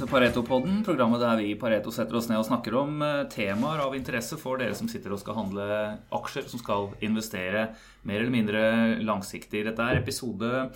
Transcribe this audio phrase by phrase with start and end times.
[0.00, 3.82] til Pareto-podden, programmet der vi i Pareto setter oss ned og snakker om eh, temaer
[3.84, 5.66] av interesse for dere som sitter og skal handle
[6.16, 7.66] aksjer, som skal investere
[8.08, 8.62] mer eller mindre
[9.04, 9.66] langsiktig.
[9.66, 10.70] Dette er episode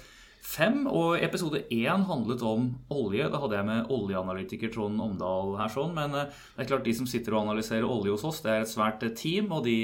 [0.44, 3.30] fem, og episode én handlet om olje.
[3.32, 5.96] Da hadde jeg med oljeanalytiker Trond Omdal her, sånn.
[5.96, 8.66] Men eh, det er klart de som sitter og analyserer olje hos oss, det er
[8.66, 9.78] et svært eh, team, og de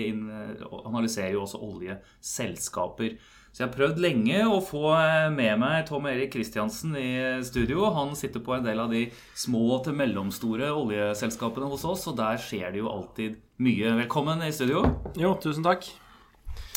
[0.82, 3.16] analyserer jo også oljeselskaper.
[3.50, 7.10] Så jeg har prøvd lenge å få eh, med meg Tom Erik Kristiansen i
[7.46, 7.88] studio.
[7.96, 12.38] Han sitter på en del av de små til mellomstore oljeselskapene hos oss, og der
[12.38, 13.96] skjer det jo alltid mye.
[14.04, 14.84] Velkommen i studio.
[15.18, 15.90] Jo, tusen takk.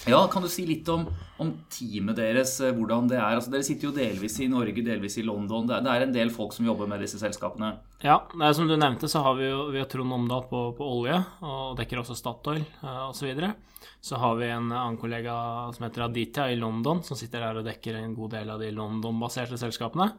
[0.05, 1.05] Ja, Kan du si litt om,
[1.39, 3.37] om teamet deres, eh, hvordan det er?
[3.37, 5.69] Altså, dere sitter jo delvis i Norge, delvis i London.
[5.69, 7.69] Det er, det er, en del folk som jobber med disse selskapene?
[8.03, 10.65] Ja, det er som du nevnte, så har vi jo vi har Trond Omdal på,
[10.75, 13.31] på, olje, og dekker også Statoil eh, osv.
[13.31, 15.37] Så, så har vi en annen kollega
[15.75, 18.73] som heter Aditya i London, som sitter der og dekker en god del av de
[18.75, 20.11] London-baserte selskapene.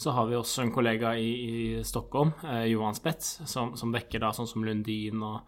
[0.00, 4.22] Så har vi også en kollega i, i Stockholm, eh, Johan Spetz, som, som, dekker
[4.22, 5.42] da sånn som Lundin og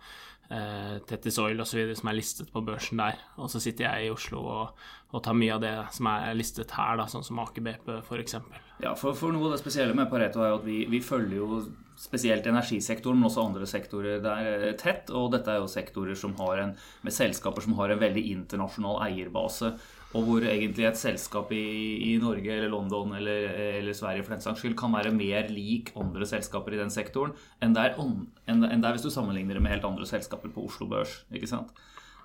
[0.53, 1.95] eh, Tettis Oil osv.
[1.97, 3.17] som er listet på børsen der.
[3.41, 6.75] Og så sitter jeg i Oslo og, og tar mye av det som er listet
[6.77, 8.37] her, da, sånn som Aker BP f.eks.
[8.85, 11.39] Ja, for, for, noe av det spesielle med Pareto er jo at vi, vi følger
[11.39, 11.63] jo
[12.03, 15.09] spesielt energisektoren, men også andre sektorer der eh, tett.
[15.17, 16.77] Og dette er jo sektorer som har en,
[17.09, 19.73] med selskaper som har en veldig internasjonal eierbase.
[20.13, 21.63] Og hvor egentlig et selskap i,
[22.11, 23.47] i Norge eller London eller,
[23.79, 27.33] eller, Sverige for den saks skyld kan være mer lik andre selskaper i den sektoren
[27.65, 31.23] enn det, er, hvis du sammenligner det med helt andre selskaper på Oslo Børs.
[31.33, 31.73] ikke sant?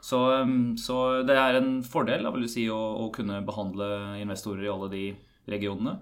[0.03, 3.88] Så, um, så det er en fordel da, vil du si, å, å kunne behandle
[4.22, 5.05] investorer i alle de
[5.49, 5.97] regionene.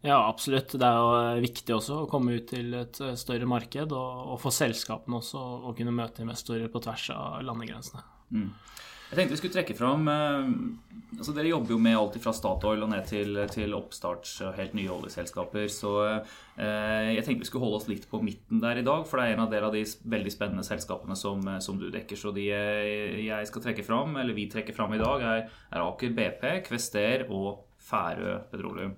[0.00, 0.72] Ja, absolutt.
[0.80, 4.22] Det er jo eh, viktig også å komme ut til et eh, større marked, og,
[4.32, 8.04] og for selskapene også å kunne møte investorer på tvers av landegrensene.
[8.32, 8.48] Mm.
[9.10, 10.50] Jeg tenkte vi skulle trekke fram eh,
[11.16, 14.76] altså Dere jobber jo med alt fra Statoil og ned til, til oppstarts og helt
[14.78, 15.66] nye oljeselskaper.
[15.72, 19.02] Så eh, jeg tenkte vi skulle holde oss litt på midten der i dag.
[19.10, 19.82] For det er en av, av de
[20.14, 22.18] veldig spennende selskapene som, som du dekker.
[22.18, 26.14] Så de jeg skal trekke fram, eller vi trekker fram i dag, er, er Aker
[26.14, 28.94] BP, Kvester og Færø Petroleum.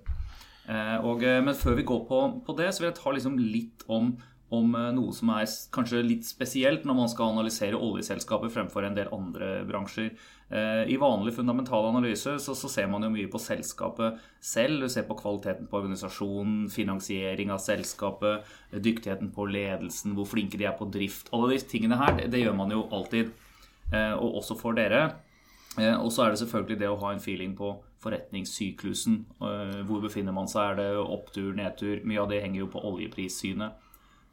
[0.63, 3.39] Eh, og, eh, men før vi går på, på, det, så vil jeg ta liksom
[3.41, 4.13] litt om
[4.53, 8.97] om eh, noe som er kanskje litt spesielt når man skal analysere oljeselskaper fremfor en
[8.97, 10.11] del andre bransjer.
[10.53, 14.83] Eh, I vanlig fundamental analyse så, så, ser man jo mye på selskapet selv.
[14.83, 20.69] Du ser på kvaliteten på organisasjonen, finansiering av selskapet, dyktigheten på ledelsen, hvor flinke de
[20.69, 21.31] er på drift.
[21.33, 23.31] Alle de tingene her, det, det gjør man jo alltid,
[23.91, 25.07] eh, og også for dere.
[25.73, 27.71] Og så er det selvfølgelig det å ha en feeling på
[28.03, 29.15] forretningssyklusen.
[29.89, 30.75] Hvor befinner man seg?
[30.75, 32.03] Er det opptur, nedtur?
[32.05, 33.79] Mye av det henger jo på oljeprissynet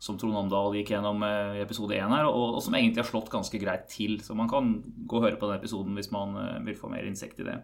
[0.01, 3.11] som Trond Omdal gikk gjennom eh, i episode 1 her, og, og, som egentlig har
[3.11, 4.17] slått ganske greit til.
[4.25, 7.05] Så man kan gå og høre på den episoden hvis man uh, vil få mer
[7.05, 7.59] insekt i det.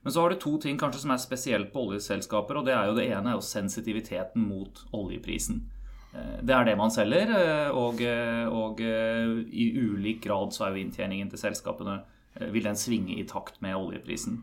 [0.00, 2.88] Men så har du to ting kanskje som er spesielt på oljeselskaper, og det er
[2.88, 5.66] jo det ene er jo sensitiviteten mot oljeprisen.
[6.14, 7.34] Uh, det er det man selger,
[7.76, 8.00] og,
[8.56, 12.00] og i ulik grad så er jo inntjeningen til selskapene
[12.52, 14.42] vil den svinge i takt med oljeprisen.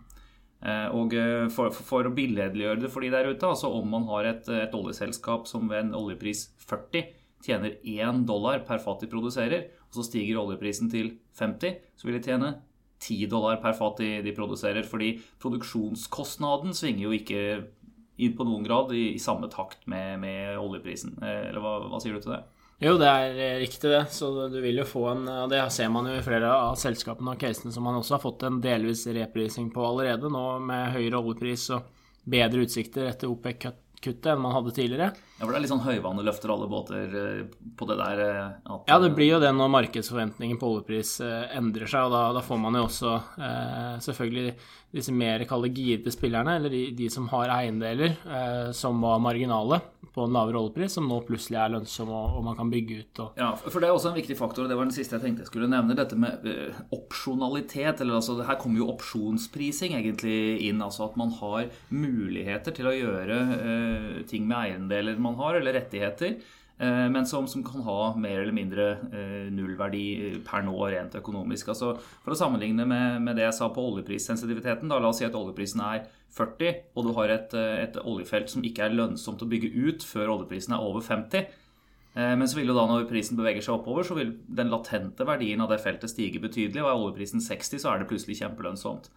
[0.95, 1.11] Og
[1.51, 4.73] for, for, å billedliggjøre det for de der ute, altså om man har et, et
[4.77, 7.03] oljeselskap som ved en oljepris 40
[7.43, 12.17] tjener 1 dollar per fat de produserer, og så stiger oljeprisen til 50, så vil
[12.17, 12.53] de tjene
[13.03, 14.85] 10 dollar per fat de, de produserer.
[14.87, 17.43] Fordi produksjonskostnaden svinger jo ikke
[18.23, 21.17] inn på noen grad i, i samme takt med, med oljeprisen.
[21.21, 22.43] Eh, eller hva, hva, sier du til det?
[22.83, 24.03] Jo, det er eh, riktig, det.
[24.13, 27.41] Så du vil jo få en det ser man jo i flere av selskapene og
[27.41, 31.69] casene som man også har fått en delvis reprising på allerede, nå med høyere oljepris
[31.75, 31.89] og
[32.23, 35.11] bedre utsikter etter OPEC-kuttet enn man hadde tidligere.
[35.43, 37.39] Ja, for Det er litt sånn høyvannet løfter alle båter eh,
[37.75, 41.57] på det der eh, at, Ja, det blir jo det når markedsforventningen på oljepris eh,
[41.57, 44.53] endrer seg, og da, da får man jo også eh, selvfølgelig
[44.93, 49.81] disse mer kalde girete spillerne, eller de, de, som har eiendeler eh, som var marginale
[50.13, 53.21] på en lavere oljepris, som nå plutselig er lønnsomme og, og, man kan bygge ut.
[53.23, 53.39] Og...
[53.41, 55.41] Ja, for det er også en viktig faktor, og det var den siste jeg tenkte
[55.41, 58.03] jeg skulle nevne, dette med uh, opsjonalitet.
[58.03, 60.37] eller altså, Her kommer jo opsjonsprising egentlig
[60.67, 65.59] inn, altså at man har muligheter til å gjøre uh, ting med eiendeler man har,
[65.59, 66.37] eller rettigheter.
[66.77, 71.69] Eh, men som, som, kan ha mer eller mindre eh, nullverdi per nå rent økonomisk.
[71.73, 71.93] Altså,
[72.23, 75.37] for å sammenligne med, med, det jeg sa på oljeprissensitiviteten, da, la oss si at
[75.37, 79.49] oljeprisen er 40, og du har et, eh, et oljefelt som ikke er lønnsomt å
[79.49, 81.59] bygge ut før oljeprisen er over 50.
[82.13, 85.63] Men så vil jo da når prisen beveger seg oppover, så vil den latente verdien
[85.65, 86.83] av det feltet stige betydelig.
[86.83, 89.07] Og er oljeprisen 60, så er det plutselig kjempelønnsomt.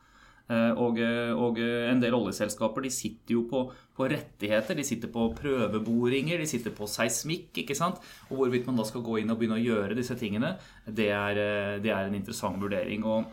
[0.47, 3.65] Eh, og, eh, og, eh, en del oljeselskaper de sitter jo på,
[3.97, 4.79] på, rettigheter.
[4.79, 7.51] De sitter på prøveboringer, de sitter på seismikk.
[7.65, 7.99] ikke sant?
[8.31, 10.55] Og hvorvidt man da skal gå inn og begynne å gjøre disse tingene,
[10.87, 11.43] det er,
[11.83, 13.05] det er en interessant vurdering.
[13.05, 13.33] og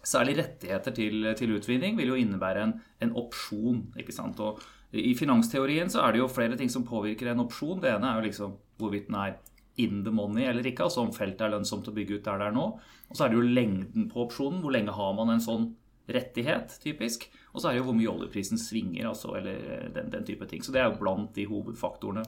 [0.00, 2.74] Særlig rettigheter til, til, utvinning vil jo innebære en,
[3.04, 3.86] en opsjon.
[4.00, 4.40] ikke sant?
[4.40, 4.60] Og
[4.96, 7.80] I finansteorien så er det jo flere ting som påvirker en opsjon.
[7.80, 9.38] Det ene er jo liksom hvorvidt den er
[9.80, 12.48] in the money eller ikke, altså om feltet er lønnsomt å bygge ut der det
[12.50, 12.64] er nå.
[13.08, 14.60] Og så er det jo lengden på opsjonen.
[14.64, 15.70] Hvor lenge har man en sånn
[16.14, 17.28] rettighet, typisk.
[17.54, 20.62] Og så er det jo hvor mye oljeprisen svinger, altså, eller den, den type ting.
[20.64, 22.26] Så det er jo blant de hovedfaktorene.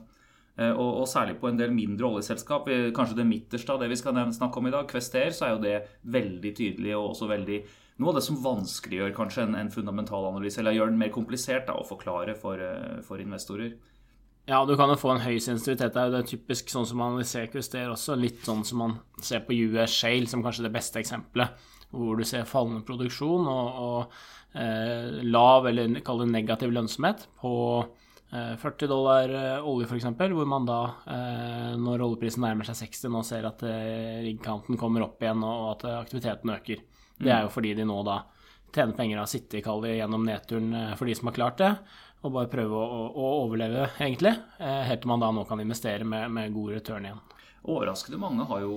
[0.58, 4.00] Eh, og, og, særlig på en del mindre oljeselskap, kanskje det midterste av det vi
[4.00, 5.79] skal snakke om i dag, Kvester, så er jo det
[6.12, 7.62] veldig tydelig og også veldig
[8.02, 11.67] noe av det som vanskeliggjør kanskje en, en fundamental analyse, eller gjør den mer komplisert
[11.69, 13.75] da, å forklare for, eh, for, investorer.
[14.49, 16.11] Ja, du kan jo få en høy sensitivitet der.
[16.11, 18.17] Det er typisk sånn som man ser Kvester også.
[18.19, 21.55] Litt sånn som man ser på US Shale som kanskje det beste eksempelet.
[21.93, 27.53] Hvor du ser fallende produksjon og, og eh, lav, eller kall det negativ lønnsomhet på
[28.33, 33.11] 40 eh, dollar eh, olje f.eks., hvor man da, eh, når oljeprisen nærmer seg 60,
[33.12, 33.65] nå ser at
[34.25, 36.81] riggkanten kommer opp igjen og at aktiviteten øker.
[37.19, 37.55] Det er jo mm.
[37.55, 38.23] fordi de nå da
[38.73, 41.75] tjener penger av å sitte i kallet gjennom nedturen for de som har klart det,
[42.23, 46.33] og bare prøve å, å overleve, egentlig, helt til man da nå kan investere med,
[46.33, 47.23] med god return igjen
[47.62, 48.76] overraskende mange har jo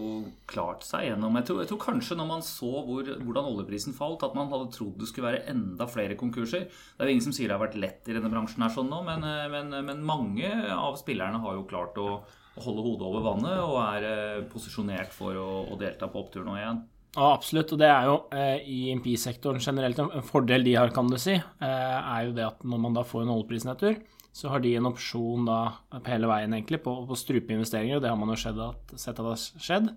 [0.49, 4.23] klart seg gjennom jeg tror, jeg tror kanskje når man så hvor, hvordan oljeprisen falt,
[4.27, 6.67] at man hadde trodd det skulle være enda flere konkurser.
[6.69, 8.91] Det er jo ingen som sier det har vært lett i denne bransjen her sånn
[8.91, 12.09] nå, men, eh, men, men mange av spillerne har jo klart å,
[12.55, 16.53] holde hodet over vannet og er eh, posisjonert for å, å delta på opptur nå
[16.55, 16.77] igjen.
[17.15, 17.71] Ja, absolutt.
[17.71, 21.35] Og det er jo eh, i MP-sektoren generelt en fordel de har, kan du si,
[21.35, 23.99] eh, er jo det at når man da får en oljeprisnedtur,
[24.35, 25.59] så har de en opsjon da
[26.09, 29.15] hele veien egentlig på, på strupe investeringer, og det har man jo skjedd at, sett
[29.15, 29.91] at det har skjedd.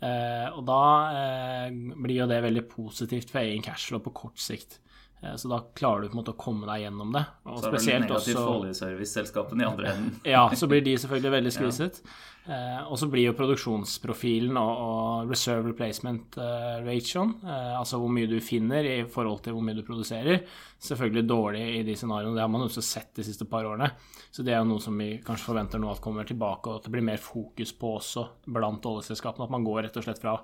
[0.00, 0.82] Eh, og da
[1.14, 4.80] eh, blir jo det veldig positivt for egen cashflow på kort sikt.
[5.22, 7.24] Eh, så da klarer du på en måte å komme deg gjennom det.
[7.44, 10.18] Og så er det negativt for oljeserviceselskapene i andre enden.
[10.36, 12.02] ja, så blir de selvfølgelig veldig skviset.
[12.04, 12.18] Ja.
[12.50, 18.10] Eh, og så blir jo produksjonsprofilen og, og reserve replacement uh, ratioen, uh, altså hvor
[18.10, 20.40] mye du finner i forhold til hvor mye du produserer,
[20.80, 22.32] selvfølgelig dårlig i de scenarioene.
[22.38, 23.90] Det har man også sett de siste par årene.
[24.32, 26.88] Så det er jo noe som vi kanskje forventer nå at kommer tilbake, og at
[26.88, 29.46] det blir mer fokus på også blant oljeselskapene.
[29.46, 30.38] At man går rett og slett fra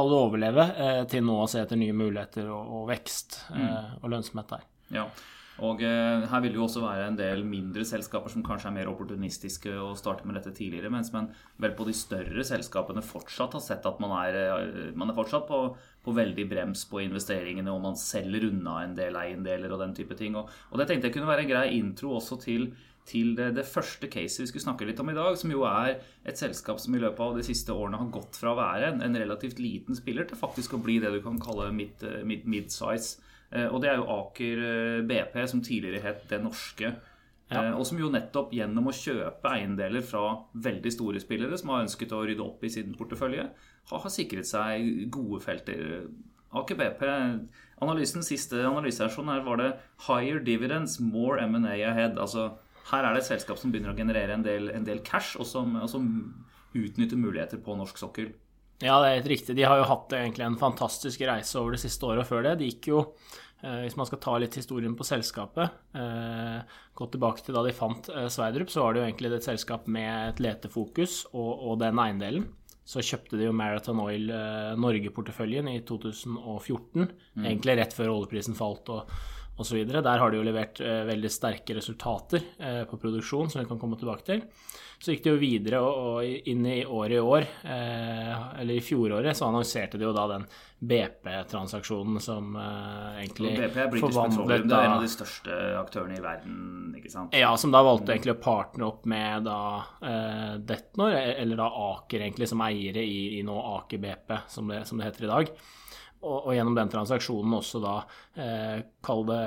[0.00, 4.00] å det overleve uh, til nå å se etter nye muligheter og, og vekst mm.
[4.00, 4.66] og lønnsomhet der.
[4.92, 5.06] Ja.
[5.60, 8.76] Og eh, Her vil det jo også være en del mindre selskaper som kanskje er
[8.78, 11.28] mer opportunistiske og starter med dette tidligere, mens man
[11.60, 15.44] vel på de større selskapene fortsatt har sett at man er, eh, man er fortsatt
[15.50, 15.60] på,
[16.02, 20.16] på, veldig brems på investeringene, og man selger unna en del eiendeler og den type
[20.18, 20.38] ting.
[20.40, 22.70] Og, og det tenkte jeg kunne være en grei intro også til,
[23.08, 25.98] til det, det, første caset vi skulle snakke litt om i dag, som jo er
[26.28, 29.02] et selskap som i løpet av de siste årene har gått fra å være en,
[29.02, 32.24] en relativt liten spiller til faktisk å bli det du kan kalle mid-size.
[32.28, 32.70] Mid, mid
[33.52, 36.94] Eh, og det er jo Aker eh, BP, som tidligere het Det Norske.
[37.52, 37.66] Ja.
[37.66, 40.24] Eh, og som jo nettopp gjennom å kjøpe eiendeler fra
[40.64, 43.48] veldig store spillere som har ønsket å rydde opp i sin portefølje,
[43.92, 46.06] har sikret seg gode felter.
[46.56, 47.02] Aker BP,
[47.84, 49.70] analysen, siste analyseaksjon her var det
[50.06, 52.18] 'Higher dividends, more M&A ahead'.
[52.20, 52.52] Altså
[52.90, 55.46] her er det et selskap som begynner å generere en del, en del cash, og
[55.48, 56.08] som, og som
[56.74, 58.32] utnytter muligheter på norsk sokkel.
[58.82, 59.54] Ja, det er helt riktig.
[59.54, 62.56] De har jo hatt egentlig en fantastisk reise over det siste året før det.
[62.58, 63.04] De gikk jo
[63.62, 67.74] Eh, hvis man skal ta litt historien på selskapet, eh, gå tilbake til da de
[67.76, 71.78] fant eh, Sverdrup, så var det jo egentlig et selskap med et letefokus og, og
[71.84, 72.48] den eiendelen.
[72.82, 74.26] Så kjøpte de jo Marathon Oil
[74.82, 77.04] Norge-porteføljen i 2014,
[77.38, 77.44] mm.
[77.44, 79.12] egentlig rett før oljeprisen falt og
[79.60, 79.82] osv.
[79.92, 82.44] Der har de jo levert veldig sterke resultater
[82.88, 84.42] på produksjon, som vi kan komme tilbake til.
[85.02, 88.82] Så gikk de jo videre, og, og inn i året i år, eh, eller i
[88.86, 90.44] fjoråret, så annonserte de jo da den
[90.78, 96.20] BP-transaksjonen som eh, egentlig BP er British Petroleum, det er en av de største aktørene
[96.20, 96.62] i verden,
[97.00, 97.34] ikke sant?
[97.34, 99.58] Ja, som da valgte egentlig å partne opp med da
[100.06, 104.84] eh, Detnor, eller da Aker egentlig, som eiere i, i nå Aker BP, som det,
[104.86, 105.54] som det heter i dag.
[106.22, 107.94] Og, og, gjennom den transaksjonen også da
[108.38, 109.44] eh, kall det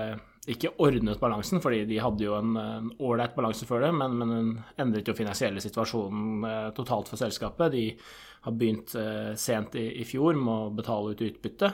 [0.52, 4.52] ikke ordnet balansen, fordi de hadde jo en ålreit balanse før det, men, men den
[4.84, 7.74] endret jo finansielle situasjonen eh, totalt for selskapet.
[7.74, 7.86] De
[8.46, 11.72] har begynt eh, sent i, i, fjor med å betale ut utbytte,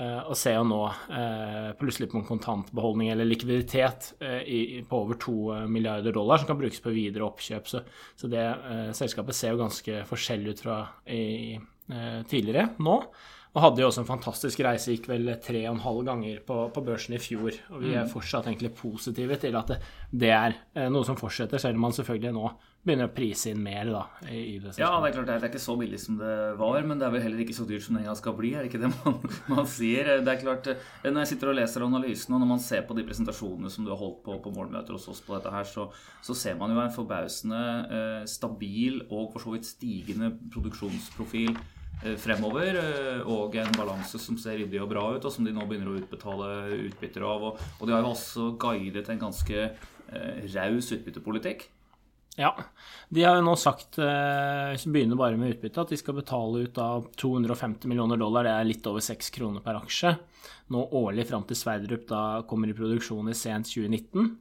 [0.00, 5.02] eh, og ser jo nå eh, plutselig på en kontantbeholdning eller likviditet eh, i, på
[5.04, 7.68] over to eh, milliarder dollar som kan brukes på videre oppkjøp.
[7.68, 7.84] Så,
[8.16, 8.46] så det
[8.96, 11.58] selskapet ser jo ganske forskjellig ut fra i,
[12.26, 13.00] tidligere nå.
[13.56, 16.58] Og hadde jo også en fantastisk reise, gikk vel tre og en halv ganger på,
[16.74, 17.56] på børsen i fjor.
[17.72, 18.10] Og vi er mm.
[18.12, 19.78] fortsatt egentlig positive til at det,
[20.12, 22.50] det er eh, noe som fortsetter, selv om man selvfølgelig nå
[22.86, 24.76] begynner å prise inn mer da, i det.
[24.78, 27.14] Ja, det er klart det er ikke så billig som det var, men det er
[27.16, 28.92] vel heller ikke så dyrt som det en gang skal bli, er det ikke det
[28.92, 29.16] man,
[29.54, 30.12] man, sier?
[30.20, 32.98] Det er klart, eh, Når jeg sitter og leser analysen, og når man ser på
[32.98, 35.88] de presentasjonene som du har holdt på på morgenmøter hos oss på dette her, så,
[36.28, 41.56] så ser man jo en forbausende eh, stabil og for så vidt stigende produksjonsprofil
[42.20, 45.64] fremover, eh, og en balanse som ser ryddig og bra ut, og som de nå
[45.68, 46.50] begynner å utbetale
[46.90, 47.48] utbytter av.
[47.52, 49.70] Og, de har jo også guidet en ganske
[50.54, 51.64] raus utbyttepolitikk.
[52.36, 52.52] Ja.
[53.08, 56.18] De har jo nå sagt, eh, hvis vi begynner bare med utbytte, at de skal
[56.18, 60.12] betale ut av 250 millioner dollar, det er litt over 6 kroner per aksje,
[60.74, 64.34] nå årlig fram til Sverdrup da kommer i produksjon i sent 2019.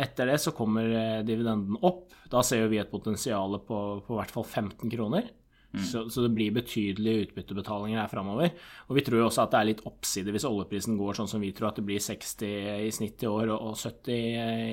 [0.00, 2.06] Etter det så kommer eh, dividenden opp.
[2.30, 5.26] Da ser jo vi et potensial på, på hvert fall 15 kroner.
[5.70, 5.84] Mm.
[5.86, 8.50] Så, så, det blir betydelige utbyttebetalinger her framover.
[8.88, 11.44] Og vi tror jo også at det er litt oppside hvis oljeprisen går sånn som
[11.44, 14.10] vi tror, at det blir 60 i snitt i år og 70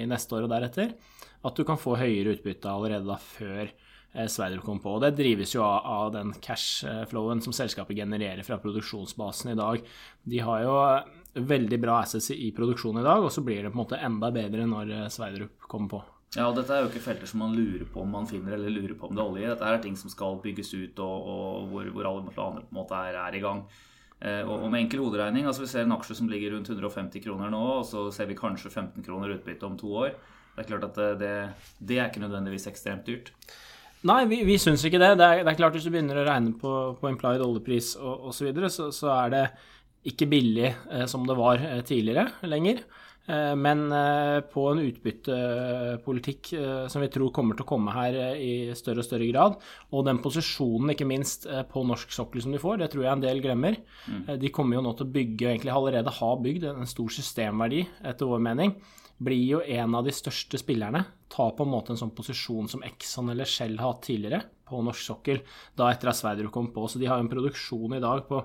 [0.01, 0.95] i neste år og deretter
[1.45, 4.97] at du kan få høyere utbytte allerede da før eh, Sverdrup kom på.
[4.97, 9.85] Og det drives jo av, av den cashflowen som selskapet genererer fra produksjonsbasen i dag.
[10.27, 13.73] De har jo eh, veldig bra assets i produksjon i dag, og så blir det
[13.73, 16.05] på en måte enda bedre når eh, Sverdrup kommer på.
[16.35, 18.73] Ja, og Dette er jo ikke felter som man lurer på om man finner, eller
[18.73, 19.51] lurer på om det er olje.
[19.53, 22.79] Dette er ting som skal bygges ut, og, og hvor, hvor, alle planer på en
[22.81, 23.61] måte er, er i gang.
[24.19, 27.53] Eh, og, med enkel hoderegning, altså Vi ser en aksje som ligger rundt 150 kroner
[27.53, 30.17] nå, og så ser vi kanskje 15 kroner utbytte om to år.
[30.57, 31.33] Det er klart at det,
[31.79, 33.31] det er ikke nødvendigvis ekstremt dyrt.
[34.07, 35.15] Nei, vi, vi syns ikke det.
[35.17, 38.29] det er, det er, klart Hvis du begynner å regne på, på implied oljepris osv.,
[38.35, 39.43] så, videre, så så er det
[40.07, 42.83] ikke billig eh, som det var eh, tidligere lenger.
[43.27, 48.15] Eh, men eh, på en utbyttepolitikk eh, som vi tror kommer til å komme her
[48.39, 49.57] i større og større grad,
[49.91, 53.25] og den posisjonen ikke minst på norsk sokkel som de får, det tror jeg en
[53.25, 53.79] del glemmer.
[54.07, 54.37] Mm.
[54.39, 57.83] De kommer jo nå til å bygge, og egentlig allerede har bygd, en stor systemverdi,
[58.07, 58.77] etter vår mening
[59.17, 61.01] blir jo en av de største spillerne.
[61.33, 64.79] Tar på en måte en sånn posisjon som Exxon eller Shell har hatt tidligere på
[64.85, 65.41] norsk sokkel,
[65.73, 66.85] da etter at Sverdrup kom på.
[66.85, 68.43] Så de har en produksjon i dag på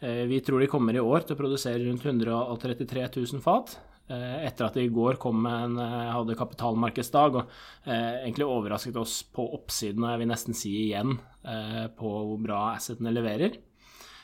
[0.00, 3.76] Vi tror de kommer i år til å produsere rundt 133 000 fat.
[4.08, 7.42] Eh, etter at det i går kom en, eh, hadde kapitalmarkedsdag og
[7.84, 12.40] eh, egentlig overrasket oss på oppsiden, og jeg vil nesten si igjen, eh, på hvor
[12.40, 13.58] bra assetene leverer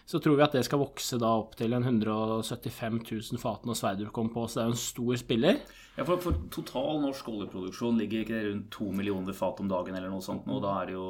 [0.04, 3.78] så tror vi at det skal vokse da opp til en 175 000 fat når
[3.78, 4.44] Sverdrup kom på.
[4.44, 5.60] Så det er jo en stor spiller.
[5.94, 9.96] Ja, for, for, Total norsk oljeproduksjon ligger ikke det rundt to millioner fat om dagen
[9.96, 10.58] eller noe sånt nå.
[10.60, 11.06] Da er det jo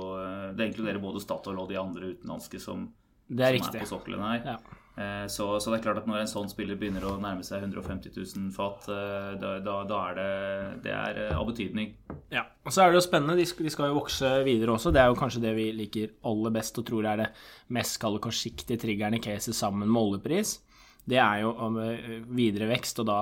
[0.54, 2.86] Det inkluderer både Statoil og de andre utenlandske som,
[3.26, 4.54] det som er på sokkelen her.
[4.54, 4.80] Ja.
[4.94, 7.64] Eh, så, så, det er klart at når en sånn spiller begynner å nærme seg
[7.64, 10.28] 150 000 fat, eh, da, da, da er det,
[10.84, 11.94] det er eh, av betydning.
[12.34, 13.38] Ja, og så er det jo spennende.
[13.40, 14.92] De skal, de skal, jo vokse videre også.
[14.94, 17.32] Det er jo kanskje det vi liker aller best og tror er det
[17.74, 20.60] mest kortsiktige triggeren i caset sammen med oljepris
[21.04, 23.18] det er jo om eh, videre vekst, og da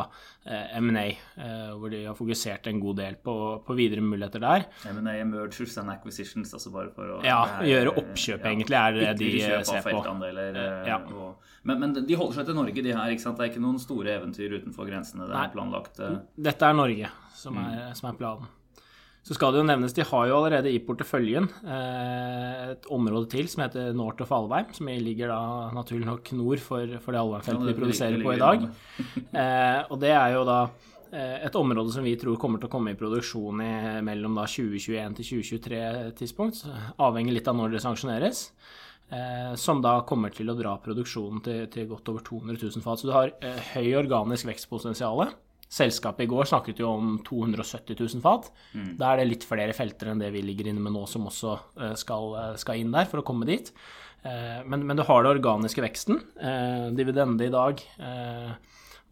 [0.47, 3.35] eh, M&A, eh, hvor de har fokusert en god del på,
[3.67, 4.69] på videre muligheter der.
[4.93, 8.99] M&A, mergers and acquisitions, altså bare for å Ja, er, gjøre oppkjøp, ja, egentlig, er
[8.99, 9.33] det de
[9.67, 10.05] ser på.
[10.87, 11.01] Ja.
[11.11, 13.15] Og, men, men, de holder seg til Norge, de her.
[13.15, 13.39] ikke sant?
[13.39, 15.27] Det er ikke noen store eventyr utenfor grensene?
[15.31, 16.03] Det er planlagt?
[16.51, 17.95] Dette er Norge som er, mm.
[17.99, 18.59] som er planen.
[19.23, 23.47] Så skal det jo nevnes, de har jo allerede i porteføljen eh, et område til
[23.51, 25.43] som heter North of Alvheim, som ligger da
[25.77, 28.67] naturlig nok nord for, for det alvheimfeltet de produserer på i dag.
[29.33, 30.59] Eh, og det er jo da
[31.15, 33.73] eh, et område som vi tror kommer til å komme i produksjon i
[34.05, 36.65] mellom da 2021 til 2023-tidspunkt,
[37.01, 38.49] avhengig litt av når det sanksjoneres.
[39.13, 43.01] Eh, som da kommer til å dra produksjonen til, til godt over 200 000 fat.
[43.01, 45.27] Så du har eh, høy organisk vekstpotensial.
[45.73, 48.51] Selskapet i går snakket jo om 270 000 fat.
[48.77, 48.91] Mm.
[49.01, 51.55] Da er det litt flere felter enn det vi ligger inne med nå, som også
[51.81, 53.71] eh, skal, eh, skal inn der for å komme dit.
[54.21, 56.21] Eh, men, men, du har det organiske veksten.
[56.99, 57.81] Dividende i dag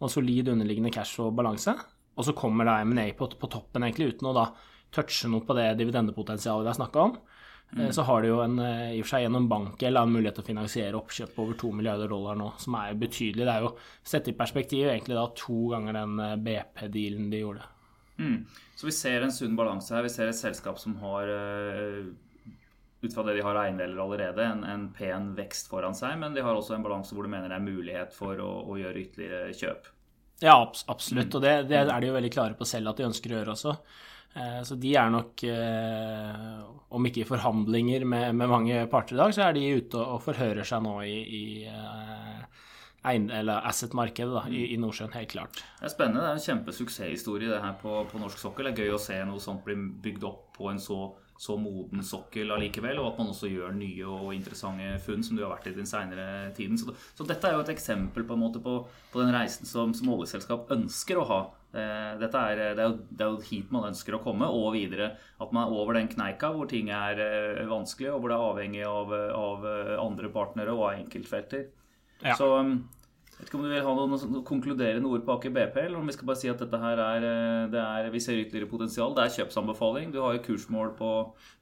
[0.01, 1.73] og solid underliggende cash og balanse.
[2.17, 4.47] Og så kommer da M&A på, på, toppen, egentlig, uten å da
[4.93, 7.17] touche noe på det dividendepotensialet vi har snakka om.
[7.71, 7.91] Mm.
[7.95, 10.43] Så har de jo en, eh, i og for seg gjennom banken en mulighet til
[10.43, 13.45] å finansiere oppkjøp på over 2 milliarder dollar nå, som er betydelig.
[13.47, 17.69] Det er jo sett i perspektiv egentlig da to ganger den eh, BP-dealen de gjorde.
[18.19, 18.41] Mm.
[18.75, 20.03] Så vi ser en sunn balanse her.
[20.03, 21.31] Vi ser et selskap som har
[23.01, 26.43] ut fra det de har eiendeler allerede, en, en, pen vekst foran seg, men de
[26.45, 29.55] har også en balanse hvor du mener det er mulighet for å, å gjøre ytterligere
[29.57, 29.89] kjøp.
[30.41, 30.57] Ja,
[30.89, 31.33] absolutt.
[31.37, 33.55] Og det, det, er de jo veldig klare på selv at de ønsker å gjøre
[33.55, 33.75] også.
[34.33, 36.59] Eh, så de er nok, eh,
[36.95, 40.21] om ikke i forhandlinger med, med, mange parter i dag, så er de ute og
[40.23, 42.61] forhører seg nå i, i eh,
[43.03, 45.65] asset-markedet i, i, Nordsjøen, helt klart.
[45.81, 46.23] Det er spennende.
[46.23, 48.69] Det er en kjempesuksesshistorie det her på, på, norsk sokkel.
[48.69, 51.01] Det er gøy å se noe sånt bli bygd opp på en så,
[51.35, 55.43] så moden sokkel allikevel, og at man også gjør nye og interessante funn som du
[55.43, 56.79] har vært i den seinere tiden.
[56.79, 58.79] Så, så, dette er jo et eksempel på, en måte på,
[59.11, 63.25] på den reisen som, som oljeselskap ønsker å ha dette er, det, er jo, det
[63.25, 65.13] er jo hit man ønsker å komme, og videre.
[65.41, 68.47] At man er over den kneika hvor ting er eh, vanskelig, og hvor det er
[68.47, 71.69] avhengig av, av eh, andre partnere og av enkeltfelter.
[72.21, 72.35] Ja.
[72.37, 72.73] Så um,
[73.31, 76.11] jeg vet ikke om du vil ha noen konkluderende ord på Aker BP, eller om
[76.11, 77.23] vi skal bare si at dette her er,
[77.73, 79.15] det er Vi ser ytterligere potensial.
[79.17, 80.11] Det er kjøpsanbefaling.
[80.13, 81.13] Du har jo kursmål på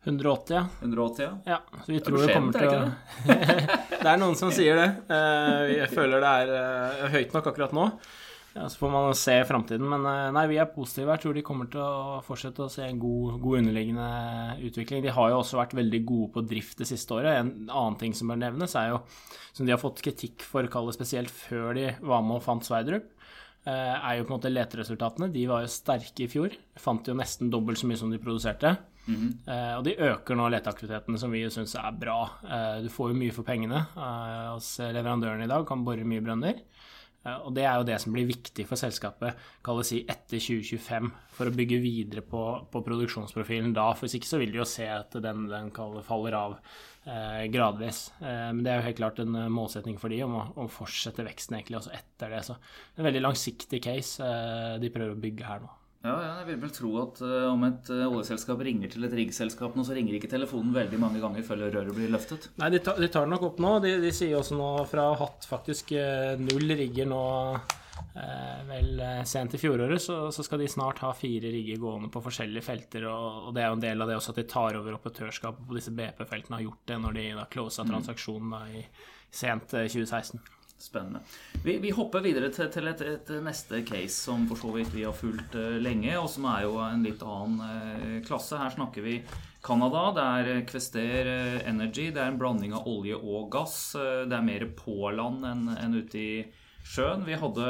[0.03, 0.65] 180, ja.
[0.81, 1.53] 180, ja.
[1.53, 2.81] ja så vi tror det kommer til å
[4.01, 4.89] Det er noen som sier det.
[5.77, 7.87] Jeg føler det er høyt nok akkurat nå.
[8.53, 9.89] Ja, Så får man se framtiden.
[9.89, 11.13] Men eh, nei, vi er positive.
[11.13, 14.09] Jeg tror de kommer til å fortsette å se en god, god, underliggende
[14.65, 15.03] utvikling.
[15.05, 17.37] De har jo også vært veldig gode på drift det siste året.
[17.37, 19.03] En annen ting som bør nevnes, er jo
[19.53, 23.09] som de har fått kritikk for, kalle spesielt før de var med og fant Sverdrup,
[23.69, 25.31] eh, er jo på en måte leteresultatene.
[25.33, 26.55] De var jo sterke i fjor.
[26.79, 28.77] Fant jo nesten dobbelt så mye som de produserte.
[29.09, 29.77] Mm -hmm.
[29.77, 32.29] Og de øker nå leteaktiviteten, som vi syns er bra.
[32.83, 33.85] Du får jo mye for pengene
[34.53, 36.53] hos leverandøren i dag, kan bore mye brønner.
[37.25, 39.39] Eh, og det er jo det som blir viktig for selskapet
[39.87, 43.89] si etter 2025, for å bygge videre på, på produksjonsprofilen da.
[43.95, 45.73] For hvis ikke så vil de jo se at den, den
[46.05, 46.57] faller av
[47.05, 48.09] eh, gradvis.
[48.19, 50.69] Eh, men det er jo helt klart en eh, målsetning for de om å, å,
[50.71, 52.43] fortsette veksten egentlig også etter det.
[52.47, 52.57] Så
[52.97, 55.78] en veldig langsiktig case eh, de prøver å bygge her nå.
[55.99, 59.15] Ja, ja, jeg vil vel tro at uh, om et uh, oljeselskap ringer til et
[59.19, 62.47] riggselskap nå, så ringer ikke telefonen veldig mange ganger før røret blir løftet.
[62.61, 63.73] Nei, de tar, de tar det nok opp nå.
[63.83, 67.23] De, de sier også nå fra hatt faktisk uh, null rigger nå
[68.65, 72.65] vel sent i fjoråret, så, så, skal de snart ha fire rigger gående på forskjellige
[72.65, 73.05] felter.
[73.07, 75.67] Og, og, det er jo en del av det også at de tar over operatørskapet
[75.67, 77.91] på disse BP-feltene, har gjort det når de da closa mm.
[77.91, 78.83] transaksjonen da, i
[79.41, 80.41] sent 2016.
[80.79, 81.19] Spennende.
[81.63, 85.03] Vi, vi, hopper videre til, til et, et, neste case som for så vidt vi
[85.03, 88.55] har fulgt uh, lenge, og som er jo en litt annen uh, klasse.
[88.61, 89.17] Her snakker vi
[89.65, 90.05] Canada.
[90.15, 92.07] Det er Quester uh, Energy.
[92.15, 93.75] Det er en blanding av olje og gass.
[93.99, 96.31] det er mer på land enn en ute i
[96.87, 97.27] sjøen.
[97.27, 97.67] Vi hadde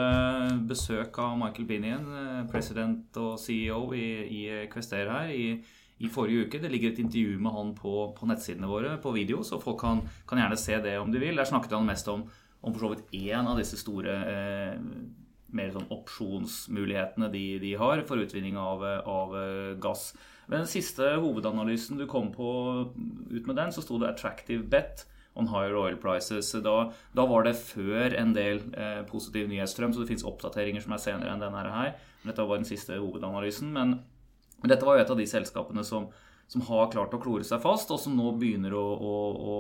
[0.70, 2.08] besøk av Michael Binion,
[2.54, 5.34] president og CEO i, i Quester her.
[5.34, 5.50] i
[6.00, 6.60] i forrige uke.
[6.60, 10.06] Det ligger et intervju med han på, på nettsidene våre på video, så folk kan,
[10.28, 11.36] kan, gjerne se det om de vil.
[11.36, 12.24] Der snakket han mest om
[12.62, 14.80] om for så vidt én av disse store eh,
[15.56, 20.12] mer sånn opsjonsmulighetene de, de, har for utvinning av, av, eh, gass.
[20.50, 22.50] Ved den siste hovedanalysen du kom på
[23.30, 25.06] ut med den, så sto det 'attractive bet'
[25.40, 26.52] on higher oil prices.
[26.52, 30.96] Da, da var det før en del eh, positiv nyhetsstrøm, så det fins oppdateringer som
[30.96, 31.94] er senere enn denne her.
[32.26, 33.72] Dette var den siste hovedanalysen.
[33.74, 34.00] Men
[34.68, 36.10] dette var jo et av de selskapene som,
[36.50, 39.16] som har klart å klore seg fast, og som nå begynner å, å,
[39.54, 39.58] å,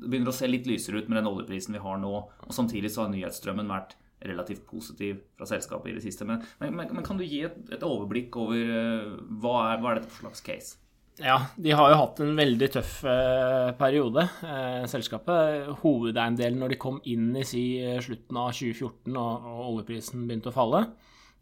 [0.00, 2.12] begynner å se litt lysere ut med den oljeprisen vi har nå.
[2.46, 6.26] Og samtidig så har nyhetsstrømmen vært relativt positiv fra selskapet i det siste.
[6.26, 10.00] Men, men, men kan du gi et, et overblikk over uh, hva, er, hva er
[10.00, 10.78] dette for slags case?
[11.18, 15.64] Ja, de har jo hatt en veldig tøff eh, periode, eh, selskapet.
[15.80, 17.62] Hovedeiendelen når de kom inn i si,
[18.04, 20.84] slutten av 2014 og, og oljeprisen begynte å falle,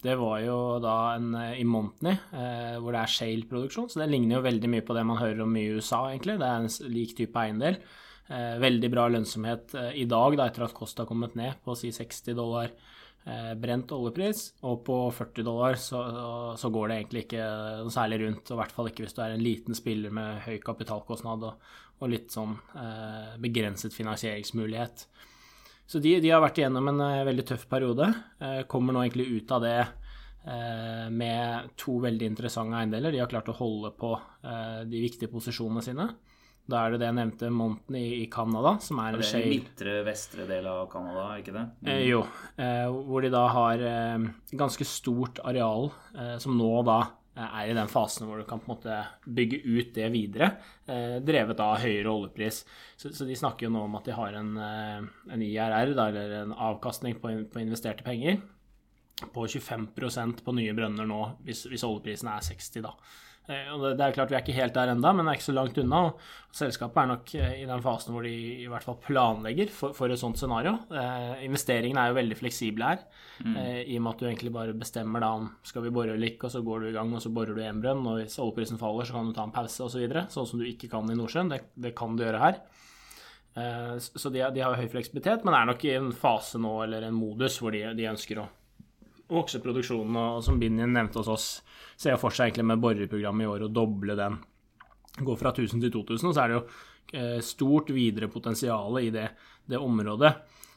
[0.04, 3.88] det var jo da en eh, i Montney, eh, hvor det er shale-produksjon.
[3.90, 6.38] Så det ligner jo veldig mye på det man hører om i USA, egentlig.
[6.42, 7.78] Det er en lik type eiendel.
[8.26, 11.76] Eh, veldig bra lønnsomhet eh, i dag, da, etter at Costa har kommet ned på
[11.78, 14.48] si 60 dollar eh, brent oljepris.
[14.66, 16.02] Og på 40 dollar så,
[16.58, 17.46] så, går det egentlig ikke
[17.84, 18.50] noe særlig rundt.
[18.50, 21.70] Og i hvert fall ikke hvis du er en liten spiller med høy kapitalkostnad og,
[22.02, 25.06] og litt sånn eh, begrenset finansieringsmulighet.
[25.86, 28.10] Så de, de, har vært igjennom en veldig tøff periode.
[28.42, 29.78] Eh, kommer nå egentlig ut av det
[31.10, 33.10] med to veldig interessante eiendeler.
[33.10, 34.12] De har klart å holde på
[34.86, 36.04] de viktige posisjonene sine.
[36.66, 39.50] Da er det det jeg nevnte, Monten i, i Canada, som er en shale Det
[39.50, 41.66] er midtre, vestre del av Canada, ikke det?
[41.86, 41.92] Mm.
[42.08, 42.24] jo.
[43.06, 43.84] hvor de da har
[44.50, 45.92] ganske stort areal,
[46.42, 46.98] som nå da
[47.36, 48.96] er i den fasen hvor du kan på en måte
[49.36, 50.50] bygge ut det videre,
[50.88, 52.62] eh, drevet av høyere oljepris.
[52.96, 56.08] Så, så, de snakker jo nå om at de har en, eh, en IRR, da,
[56.08, 58.40] eller en avkastning på, på, investerte penger,
[59.32, 62.96] på 25% på nye brønner nå, hvis, hvis oljeprisen er 60, da.
[63.46, 65.54] Eh, det er klart Vi er ikke helt der ennå, men det er ikke så
[65.54, 66.00] langt unna.
[66.08, 68.32] og Selskapet er nok eh, i den fasen hvor de
[68.64, 70.74] i hvert fall planlegger for, for et sånt scenario.
[70.90, 73.04] Eh, investeringene er jo veldig fleksible her,
[73.44, 73.56] mm.
[73.62, 76.32] eh, i og med at du egentlig bare bestemmer da om skal vi bore eller
[76.32, 78.02] ikke, og så går du i gang og så borer du en brønn.
[78.06, 79.94] og Hvis oljeprisen faller, så kan du ta en pause osv.
[79.96, 81.48] Så videre, sånn som du ikke kan i Nordsjøen.
[81.48, 82.60] Det, det kan du gjøre her.
[83.56, 87.06] Eh, så de, de, har høy fleksibilitet, men er nok i en fase nå, eller
[87.06, 88.50] en modus, hvor de, de ønsker å
[89.32, 90.18] vokse produksjonen.
[90.20, 91.46] Og som Binjen nevnte hos oss,
[91.96, 94.38] ser jeg for seg egentlig med boreprogrammet i år å doble den.
[95.16, 96.64] Gå fra 1000 til 2000, og så er det jo
[97.16, 99.30] eh, stort videre potensial i det,
[99.64, 100.34] det området.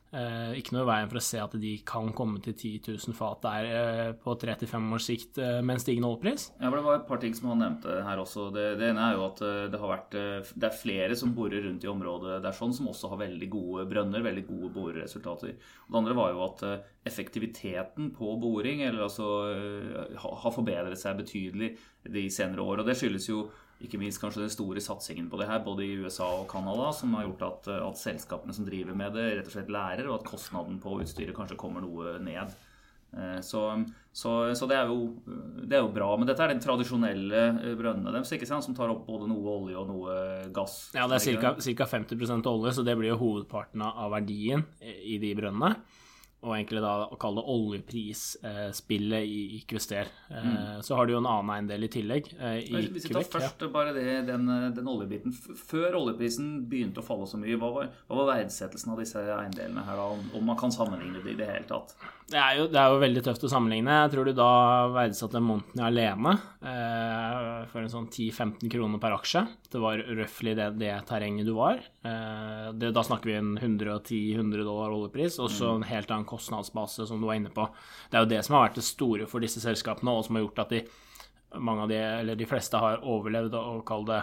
[0.09, 3.13] Eh, ikke noe i veien for å se at de kan komme til 10 000
[3.13, 6.47] fat der eh, på 3-5 års sikt eh, med en stigende oljepris.
[6.57, 8.47] Ja, Det var et par ting som han nevnte her også.
[8.55, 11.35] Det, det, ene er jo at eh, det har vært eh, Det er flere som
[11.37, 15.53] borer rundt i området der sånn, som også har veldig gode brønner, veldig gode boreresultater.
[15.61, 19.27] Det andre var jo at eh, effektiviteten på boring eller altså,
[20.19, 21.75] har forbedret seg betydelig
[22.09, 22.81] de senere år.
[22.81, 23.45] Og det skyldes jo
[23.79, 27.13] ikke minst kanskje den store satsingen på det her, både i USA og Canada, som
[27.15, 30.27] har gjort at, at, selskapene som driver med det, rett og slett lærer, og at
[30.27, 32.51] kostnaden på utstyret kanskje kommer noe ned.
[33.17, 33.61] Eh, så,
[34.11, 35.07] så, så det, er jo,
[35.63, 36.11] det, er jo, bra.
[36.19, 38.67] Men dette er de tradisjonelle eh, brønnene deres ikke sant?
[38.67, 40.17] som tar opp både noe olje og noe
[40.53, 40.77] gass.
[40.97, 41.89] Ja, det er ca.
[41.95, 45.77] 50% olje, så det blir jo hovedparten av verdien i de brønnene.
[46.39, 50.07] Og egentlig da å kalle det oljeprisspillet i, Kvester.
[50.31, 50.79] Mm.
[50.85, 52.29] Så har du jo en annen eiendel i tillegg.
[52.31, 53.71] I Hvis vi tar først ja.
[53.73, 55.35] bare det, den, den, oljebiten.
[55.35, 59.83] Før oljeprisen begynte å falle så mye, hva var, hva var verdsettelsen av disse eiendelene
[59.83, 61.97] her, da, om, om, man kan sammenligne det i det hele tatt?
[62.29, 63.93] Det er, jo, det er jo veldig tøft å sammenligne.
[64.03, 64.49] Jeg tror du da
[64.93, 69.41] verdsatte Montny alene eh, for en sånn 10-15 kroner per aksje.
[69.73, 71.81] Det var røftlig det, det, terrenget du var.
[72.05, 77.09] Eh, det, da snakker vi en 110-100 dollar oljepris, og så en helt annen kostnadsbase,
[77.09, 77.65] som du var inne på.
[78.11, 80.45] Det er jo det som har vært det store for disse selskapene, og som har
[80.45, 80.83] gjort at de,
[81.89, 84.21] de, de fleste har overlevd og kall det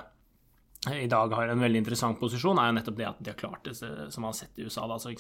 [0.95, 3.65] i dag har en veldig interessant posisjon, er jo nettopp det at de har klart
[3.67, 4.85] det som man har sett i USA.
[4.87, 5.13] Da, så,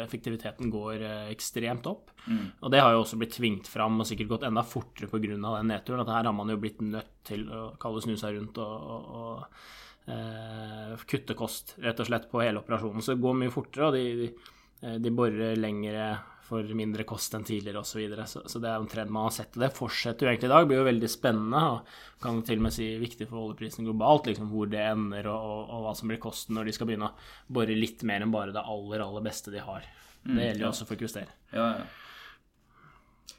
[0.00, 2.10] Effektiviteten går eh, ekstremt opp.
[2.26, 2.48] Mm.
[2.60, 5.36] Og det har jo også blitt tvingt fram og sikkert gått enda fortere pga.
[5.36, 6.02] den nedturen.
[6.02, 9.14] At her har man jo blitt nødt til å kalle snu seg rundt og, og,
[9.20, 13.04] og eh, kutte kost, rett og slett, på hele operasjonen.
[13.04, 16.12] Så det går mye fortere, og de, de, eh, de borer lengre
[16.52, 17.94] for mindre kost enn tidligere osv.
[17.94, 18.26] Så, videre.
[18.28, 19.58] så Så det er trend man har sett.
[19.58, 20.68] Det fortsetter jo egentlig i dag.
[20.68, 21.62] Blir jo veldig spennende.
[21.72, 25.48] og Kan til og med si viktig for oljeprisen globalt, liksom hvor det ender og,
[25.48, 28.34] og, og, hva som blir kosten når de skal begynne å bore litt mer enn
[28.34, 29.88] bare det aller, aller beste de har.
[30.22, 31.34] Det mm, gjelder jo også for Kuster.
[31.50, 32.01] Ja, ja.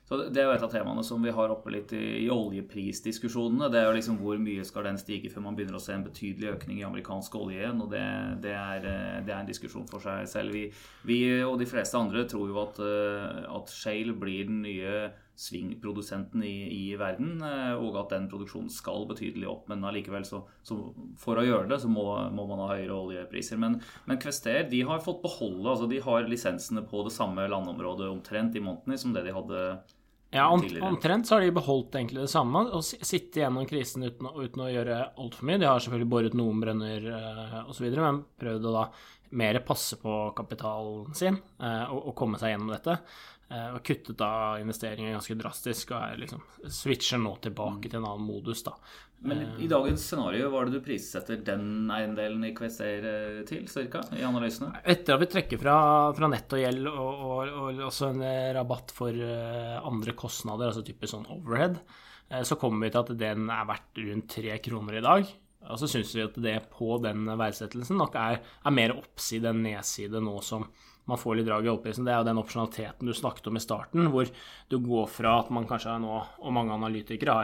[0.04, 3.70] Så Det er jo et av temaene som vi har oppe litt i, i oljeprisdiskusjonene.
[3.72, 6.04] Det er jo liksom hvor mye skal den stige før man begynner å se en
[6.04, 7.80] betydelig økning i amerikansk olje igjen.
[7.86, 8.04] og det,
[8.44, 10.58] det, er, eh, det, er, en diskusjon for seg selv.
[10.58, 10.66] Vi,
[11.08, 14.98] vi, og de fleste andre tror jo at, eh, at shale blir den nye
[15.36, 19.66] svingprodusenten i, i, verden, eh, og at den produksjonen skal betydelig opp.
[19.72, 20.78] Men allikevel, så, så
[21.20, 23.60] for å gjøre det, så må, må, man ha høyere oljepriser.
[23.62, 28.12] Men, men Kvester de har fått beholde altså de har lisensene på det samme landområdet
[28.12, 29.66] omtrent i Montney som det de hadde
[30.34, 34.64] ja, omtrent så har de beholdt egentlig det samme og sittet gjennom krisen uten, uten
[34.66, 35.60] å gjøre altfor mye.
[35.62, 38.88] De har selvfølgelig boret noen brønner eh, osv., men prøvd å da
[39.38, 42.98] mer passe på kapitalen sin eh, og, og, komme seg gjennom dette.
[43.54, 46.42] Uh, og kuttet da investeringer ganske drastisk og er liksom
[46.74, 48.74] switcher nå tilbake til en annen modus, da.
[49.24, 53.06] Men i dagens scenario, hva er det du prissetter den eiendelen i Kvester
[53.48, 54.82] til, cirka, i analysene?
[54.84, 55.76] Etter at vi trekker fra,
[56.18, 58.26] fra nett og gjeld og, og, og, også en
[58.58, 59.22] rabatt for
[59.94, 61.80] andre kostnader, altså typisk sånn overhead,
[62.44, 65.32] så kommer vi til at den er verdt rundt tre kroner i dag.
[65.72, 69.64] Og så syns vi at det på den verdsettelsen nok er, er mer oppside enn
[69.64, 70.68] nedside nå som
[71.10, 72.06] man får litt drag i oljeprisen.
[72.08, 74.30] Det er jo den opsjonaliteten du snakket om i starten, hvor
[74.72, 77.38] du går fra at man kanskje nå, og mange analytikere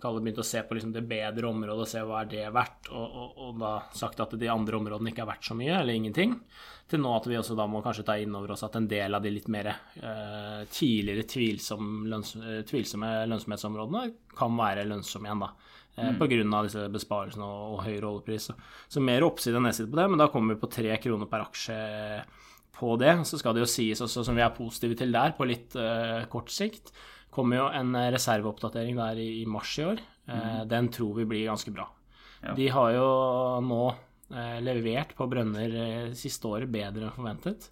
[0.00, 2.88] har begynt å se på liksom det bedre området og se hva er det verdt,
[2.88, 5.98] og, og, og, da sagt at de andre områdene ikke er verdt så mye, eller
[5.98, 6.36] ingenting,
[6.90, 9.14] til nå at vi også da må kanskje ta inn over oss at en del
[9.14, 12.32] av de litt mer eh, tidligere tvilsom, lønns,
[12.70, 14.06] tvilsomme lønnsomhetsområdene
[14.38, 15.52] kan være lønnsomme igjen, da.
[15.96, 16.18] Eh, mm.
[16.18, 16.62] Pga.
[16.64, 18.50] disse besparelsene og, og høyere oljepris.
[18.50, 18.56] Så,
[18.96, 21.46] så mer oppside enn nedside på det, men da kommer vi på tre kroner per
[21.48, 21.80] aksje
[22.76, 23.14] på det.
[23.28, 26.26] Så skal det jo sies også, som vi er positive til der, på litt uh,
[26.32, 26.92] kort sikt,
[27.30, 30.04] kommer jo en reserveoppdatering der i, i mars i år.
[30.28, 30.68] Uh, mm.
[30.70, 31.88] Den tror vi blir ganske bra.
[32.40, 32.54] Ja.
[32.56, 33.10] De har jo
[33.66, 37.70] nå uh, levert på brønner siste året bedre enn forventet.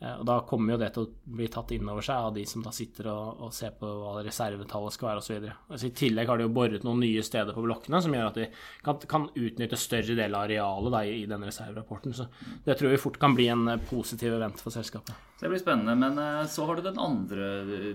[0.00, 2.44] Eh, og Da kommer jo det til å bli tatt inn over seg av de
[2.48, 5.46] som da sitter og, og ser på hva reservetallet skal være osv.
[5.48, 8.40] Altså, I tillegg har de jo boret noen nye steder på blokkene som gjør at
[8.40, 8.48] de
[8.84, 12.16] kan, kan utnytte større del av arealet da, i, i den reserverapporten.
[12.16, 12.28] Så
[12.66, 15.14] det tror vi fort kan bli en eh, positiv event for selskapet.
[15.40, 15.96] Det blir spennende.
[16.00, 17.48] Men eh, så har du den andre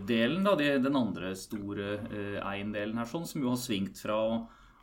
[0.08, 2.00] delen, da, den andre store
[2.48, 4.42] eiendelen her, sånn, som jo har svingt fra å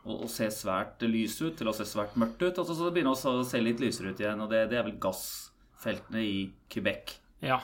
[0.09, 2.55] å, se svært lys ut til å se svært mørkt ut.
[2.55, 4.95] Altså, så det begynner å se litt lysere ut igjen, og det, det er vel
[5.01, 6.39] gass feltene i
[6.71, 7.15] Quebec.
[7.45, 7.59] Ja,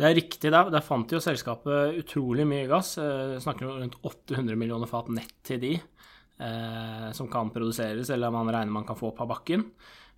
[0.00, 0.50] det er riktig.
[0.52, 2.94] Der, der fant jo selskapet utrolig mye gass.
[3.00, 8.32] Eh, snakker om rundt 800 millioner fat nett til de eh, som kan produseres, eller
[8.32, 9.66] man regner man kan få av bakken.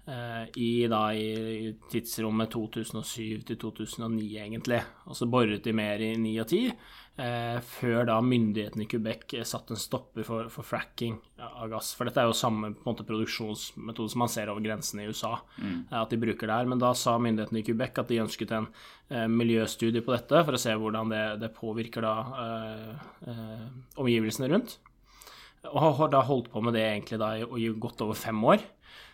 [0.04, 4.80] Eh, I, da, i tidsrommet 2007 til 2009, egentlig.
[5.06, 6.72] Og så boret de mer i 9 og 10.
[7.22, 11.92] Eh, før da myndighetene i Quebec eh, satte en stopper for, for, fracking av gass.
[11.94, 15.36] For dette er jo samme måte, produksjonsmetode som man ser over grensene i USA.
[15.60, 15.76] Mm.
[15.84, 16.70] Eh, at de bruker der.
[16.72, 18.70] Men da sa myndighetene i Quebec at de ønsket en
[19.12, 23.66] eh, miljøstudie på dette for å se hvordan det, det påvirker da eh, eh,
[24.02, 24.80] omgivelsene rundt.
[25.70, 28.64] Og har da holdt på med det egentlig da i, i godt over fem år.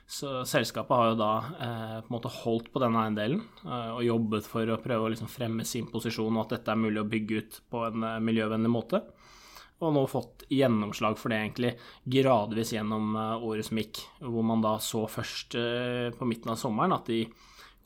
[0.08, 4.06] Så selskapet har jo da eh, på en måte holdt på denne eiendelen eh, og
[4.06, 7.10] jobbet for å prøve å liksom fremme sin posisjon og at dette er mulig å
[7.12, 9.02] bygge ut på en eh, miljøvennlig måte.
[9.78, 11.74] Og nå fått gjennomslag for det egentlig
[12.08, 16.58] gradvis gjennom eh, året som gikk, hvor man da så først eh, på midten av
[16.58, 17.26] sommeren at de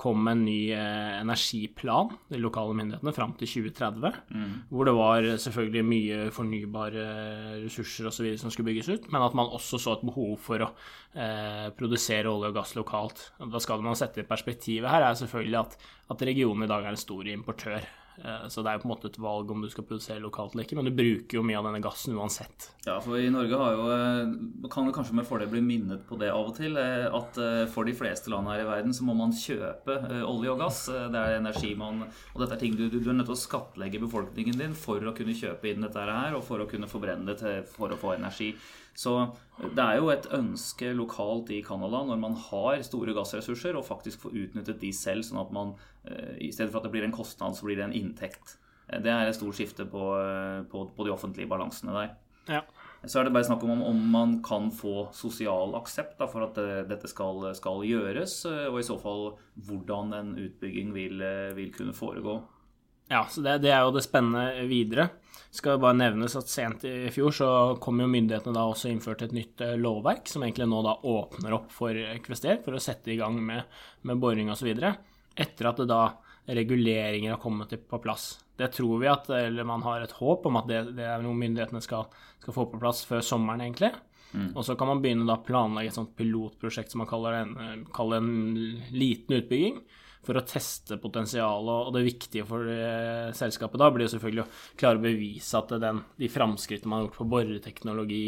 [0.02, 4.18] kom en ny eh, energiplan, de lokale myndighetene, fram til 2030.
[4.34, 4.50] Mm.
[4.72, 7.06] Hvor det var selvfølgelig mye fornybare
[7.62, 8.32] ressurser osv.
[8.42, 10.70] som skulle bygges ut, men at man også så et behov for å
[11.14, 13.26] eh, produsere olje og gass lokalt.
[13.38, 16.96] Da skal man sette i perspektivet her, er selvfølgelig at, at regionen i dag er
[16.96, 19.68] en stor importør Eh, så det er jo på en måte et valg om du
[19.72, 22.68] skal produsere lokalt eller ikke, men du bruker jo mye av denne gassen uansett.
[22.84, 26.18] Ja, for i Norge har jo, eh, kan det kanskje med fordel bli minnet på
[26.20, 27.40] det av og til, eh, at
[27.72, 29.96] for de fleste land her i verden så må man kjøpe
[30.28, 30.84] olje og gass.
[30.86, 34.00] Det er energi man Og dette er ting du, du, er nødt til å skattlegge
[34.02, 37.38] befolkningen din for å kunne kjøpe inn dette her, og for å kunne forbrenne det
[37.42, 38.52] til, for å få energi.
[38.94, 39.14] Så
[39.62, 44.26] det er jo et ønske lokalt i Canada når man har store gassressurser, å faktisk
[44.26, 45.72] få utnyttet de selv, sånn at man
[46.42, 48.58] i stedet for at det blir en kostnad, så blir det en inntekt.
[48.90, 50.02] Det er et stort skifte på,
[50.68, 52.14] på, på de offentlige balansene der.
[52.50, 52.62] Ja.
[53.06, 56.58] Så er det bare snakk om om man kan få sosial aksept da, for at
[56.90, 58.36] dette skal, skal, gjøres,
[58.70, 59.32] og i så fall
[59.66, 61.24] hvordan en utbygging vil,
[61.56, 62.36] vil kunne foregå.
[63.12, 65.10] Ja, så det, det, er jo det spennende videre.
[65.52, 67.48] Skal bare nevnes at Sent i fjor så
[67.82, 71.56] kom jo myndighetene da også innført et nytt eh, lovverk, som egentlig nå da åpner
[71.58, 73.68] opp for Kvester for å sette i gang med,
[74.08, 74.70] med boring osv.
[74.72, 76.06] Etter at det da
[76.46, 78.38] reguleringer har kommet på plass.
[78.56, 81.36] Det tror vi at, eller man har et håp om at det, det er noe
[81.36, 82.08] myndighetene skal,
[82.40, 83.92] skal, få på plass før sommeren, egentlig.
[84.32, 84.54] Mm.
[84.56, 88.22] Og så kan man begynne å planlegge et sånt pilotprosjekt som man kaller en, kaller
[88.22, 88.32] en
[88.94, 89.82] liten utbygging,
[90.22, 91.88] for å teste potensialet.
[91.88, 95.74] Og det viktige for det selskapet da blir jo selvfølgelig å klare å bevise at
[95.82, 98.24] den, de framskrittene man har gjort på boreteknologi,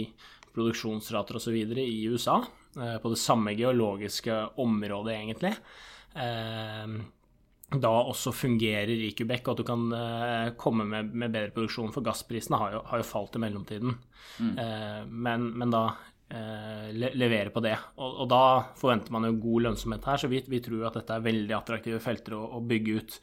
[0.54, 1.58] produksjonsrater osv.
[1.82, 2.40] i USA,
[2.78, 5.54] eh, på det samme geologiske området, egentlig,
[6.14, 6.96] eh,
[7.74, 11.90] da også fungerer i Quebec, og at du kan komme med, med, bedre produksjon.
[11.94, 13.96] For gassprisene har jo, har jo falt i mellomtiden.
[14.38, 14.52] Mm.
[15.10, 15.80] Men, men, da
[16.28, 17.76] le, levere på det.
[18.00, 18.42] Og, og, da
[18.80, 22.00] forventer man jo god lønnsomhet her, så vi, vi tror at dette er veldig attraktive
[22.02, 23.18] felter å, å bygge ut.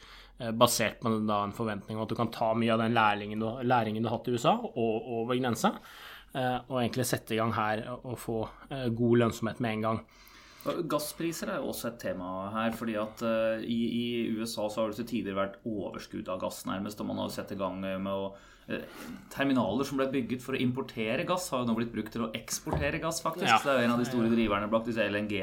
[0.58, 3.46] Basert på da, en forventning om at du kan ta mye av den læringen du,
[3.62, 5.76] læringen du har hatt i USA, og over grensa,
[6.34, 8.40] og egentlig sette i gang her og få
[8.98, 10.00] god lønnsomhet med en gang.
[10.62, 12.76] Gasspriser er jo også et tema her.
[12.78, 14.06] fordi at uh, i, i,
[14.38, 17.02] USA så har det til tider vært overskudd av gass, nærmest.
[17.02, 20.62] Og man har sett i gang med å uh, Terminaler som ble bygget for å
[20.62, 23.50] importere gass, har jo nå blitt brukt til å eksportere gass, faktisk.
[23.50, 23.62] Ja.
[23.64, 25.38] Det er jo en av de store driverne bak disse LNG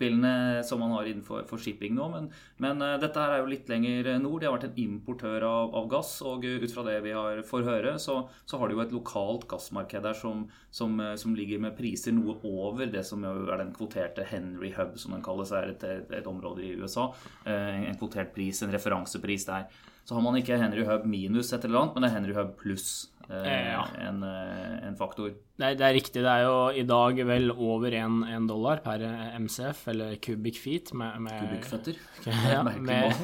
[0.00, 2.08] spillene som man har innenfor for shipping nå.
[2.14, 2.28] Men,
[2.62, 4.40] men uh, dette her er jo litt lenger nord.
[4.40, 6.14] De har vært en importør av, av gass.
[6.24, 9.46] Og ut fra det vi har får høre, så, så, har de jo et lokalt
[9.50, 13.74] gassmarked der som, som, uh, som, ligger med priser noe over det som er den
[13.76, 15.52] kvoterte Henry Hub, som den kalles.
[15.52, 17.10] er et, et, et område i USA.
[17.44, 19.68] En kvotert pris, en referansepris der.
[20.04, 22.54] Så har man ikke Henry Hub minus et eller annet, men det er Henry Hub
[22.58, 22.88] pluss.
[23.30, 23.86] Eh, ja.
[23.98, 25.30] en, eh, en, faktor.
[25.30, 26.22] Det er, det er, riktig.
[26.24, 29.04] Det er jo i dag vel over én dollar per
[29.38, 32.00] MCF, eller cubic feet, med, med Kubikkføtter.
[32.50, 33.14] Ja, med,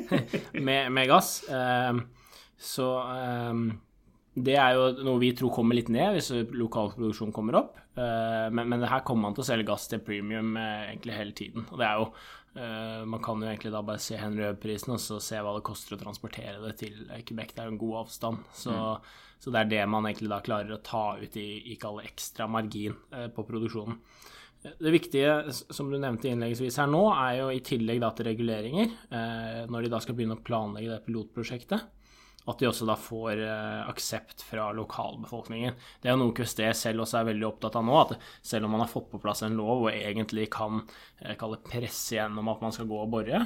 [0.68, 1.38] med, med, gass.
[2.60, 2.90] Så
[4.34, 7.80] det er jo noe vi tror kommer litt ned hvis lokal produksjon kommer opp.
[7.96, 11.68] Men, men her kommer man til å selge gass til premium egentlig hele tiden.
[11.70, 12.08] Og det er jo
[12.54, 15.96] man kan jo egentlig da bare se Henry Hub-prisen og så se hva det koster
[15.96, 17.50] å transportere det til Quebec.
[17.50, 18.44] Det er jo en god avstand.
[18.54, 19.24] Så, mm.
[19.44, 22.94] Så, det er det man egentlig da klarer å ta ut i, i ekstra margin
[23.12, 23.98] uh, på produksjonen.
[24.64, 28.94] Det viktige, som du nevnte innleggsvis her nå, er jo i tillegg da til reguleringer,
[29.12, 31.84] uh, når de da skal begynne å planlegge det pilotprosjektet
[32.44, 35.76] at de også da får eh, aksept fra lokalbefolkningen.
[36.00, 38.74] Det er jo noe QSD selv også er veldig opptatt av nå, at selv om
[38.76, 42.64] man har fått på plass en lov og egentlig kan eh, kalle presse gjennom at
[42.64, 43.40] man skal gå og bore,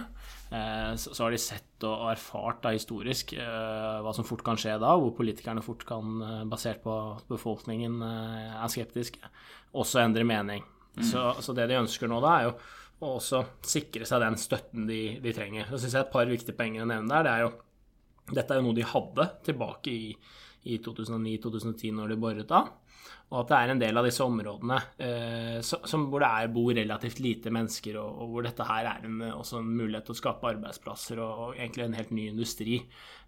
[0.51, 4.75] eh, så, har de sett og erfart da historisk eh, hva som fort kan skje
[4.83, 9.23] da, hvor politikerne fort kan, eh, basert på at befolkningen eh, er skeptiske,
[9.79, 10.67] også endre mening.
[10.99, 11.07] Mm.
[11.11, 12.57] Så, så, det de ønsker nå da, er jo
[12.99, 15.69] å også sikre seg den støtten de, de trenger.
[15.71, 17.53] Så syns jeg et par viktige poenger å nevne der, det er jo
[18.29, 20.09] dette er jo noe de hadde tilbake i,
[20.69, 22.75] i 2009-2010 når de boret av.
[23.29, 26.71] Og at det er en del av disse områdene eh, som, hvor det er, bor
[26.73, 30.21] relativt lite mennesker, og, og hvor dette her er en, også en mulighet til å
[30.23, 32.79] skape arbeidsplasser og, og egentlig en helt ny industri.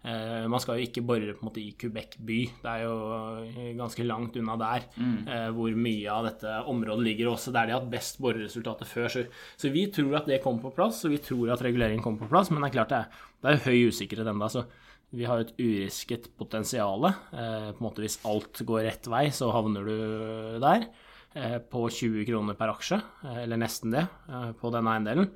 [0.01, 2.95] Eh, man skal jo ikke bore på en måte i Quebec by, det er jo
[3.43, 5.17] eh, ganske langt unna der mm.
[5.29, 7.29] eh, hvor mye av dette området ligger.
[7.35, 9.11] Også der de har hatt best boreresultater før.
[9.13, 12.25] Så, så, vi tror at det kommer på plass, og vi tror at reguleringen kommer
[12.25, 14.49] på plass, men det er klart det er, det er høy usikkerhet ennå.
[15.11, 17.09] Vi har et urisket potensial.
[17.09, 19.97] Eh, på en måte Hvis alt går rett vei, så havner du
[20.63, 20.87] der.
[21.33, 25.29] Eh, på 20 kroner per aksje, eh, eller nesten det, eh, på denne eiendelen.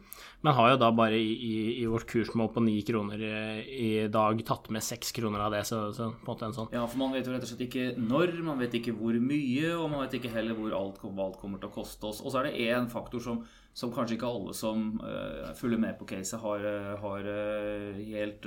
[0.43, 3.21] Men har jo da bare i, i, vårt kursmål på 9 kroner
[3.63, 5.63] i, dag tatt med 6 kroner av det.
[5.63, 7.63] Så, så, på en måte en sånn Ja, for man vet jo rett og slett
[7.69, 11.39] ikke når, man vet ikke hvor mye, og man vet ikke heller hvor alt, alt
[11.39, 12.19] kommer til å koste oss.
[12.19, 15.97] Og så er det én faktor som som kanskje ikke alle som uh, følger med
[15.99, 16.61] på caset, har,
[17.01, 18.45] har uh, helt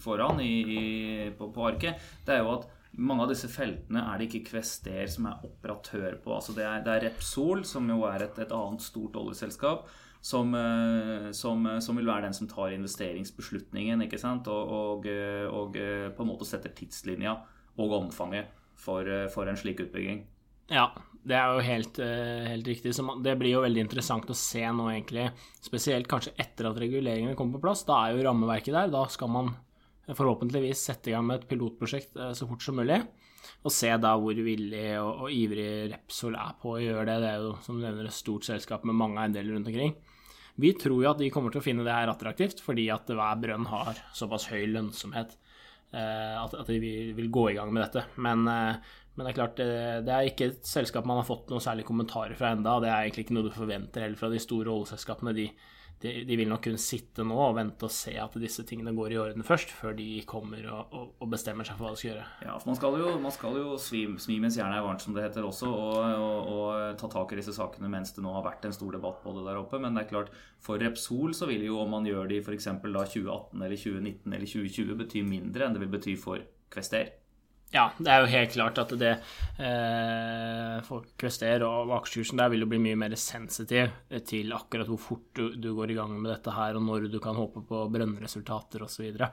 [0.00, 2.64] foran i, på, på, arket, det er jo at
[2.96, 6.34] mange av disse feltene er det ikke Kvester som er operatør på.
[6.36, 9.88] Altså det, er, det er Repsol, som jo er et, et annet stort oljeselskap,
[10.24, 14.48] som, eh, som, som, vil være den som tar investeringsbeslutningen, ikke sant?
[14.52, 15.08] Og, og,
[15.50, 17.38] og på en måte setter tidslinja
[17.82, 20.22] og omfanget for, for en slik utbygging.
[20.72, 20.88] Ja,
[21.24, 22.92] det er jo helt, helt, riktig.
[23.24, 25.30] Det blir jo veldig interessant å se nå, egentlig.
[25.64, 27.84] Spesielt kanskje etter at reguleringene kommer på plass.
[27.88, 28.92] Da er jo rammeverket der.
[28.92, 29.54] Da skal man
[30.12, 33.00] forhåpentligvis sette i gang med et pilotprosjekt så fort som mulig.
[33.64, 37.20] Og se da hvor villig og, og ivrig Repsol er på å gjøre det.
[37.22, 39.94] Det er jo som du nevner et stort selskap med mange eiendeler rundt omkring.
[40.60, 43.40] Vi tror jo at de kommer til å finne det her attraktivt, fordi at hver
[43.42, 46.78] brønn har såpass høy lønnsomhet eh, at, at, de
[47.16, 48.04] vil, gå i gang med dette.
[48.22, 51.50] Men, eh, men det er klart, eh, det, er ikke et selskap man har fått
[51.50, 54.30] noen særlige kommentarer fra enda, og det er egentlig ikke noe du forventer heller fra
[54.30, 55.34] de store oljeselskapene.
[55.34, 55.48] De,
[56.04, 59.14] de, de, vil nok kunne sitte nå og vente og se at disse tingene går
[59.14, 62.10] i orden først, før de kommer og, og, og bestemmer seg for hva de skal
[62.10, 62.26] gjøre.
[62.44, 65.16] Ja, for Man skal jo, man skal jo svi, svi, mens jernet er varmt, som
[65.16, 66.68] det heter også, og, og,
[67.00, 69.46] ta tak i disse sakene mens det nå har vært en stor debatt på det
[69.48, 69.80] der oppe.
[69.80, 72.68] Men det er klart, for Repsol så vil jo om man gjør det i f.eks.
[72.84, 77.14] 2018 eller 2019 eller 2020, bety mindre enn det vil bety for Kvester.
[77.74, 79.10] Ja, det er jo helt klart at det
[79.58, 83.90] eh, Folk Kvester og aksjekursen der vil jo bli mye mer sensitiv
[84.28, 87.18] til akkurat hvor fort du, du, går i gang med dette her, og når du
[87.22, 89.08] kan håpe på brønnresultater osv.
[89.18, 89.30] Så,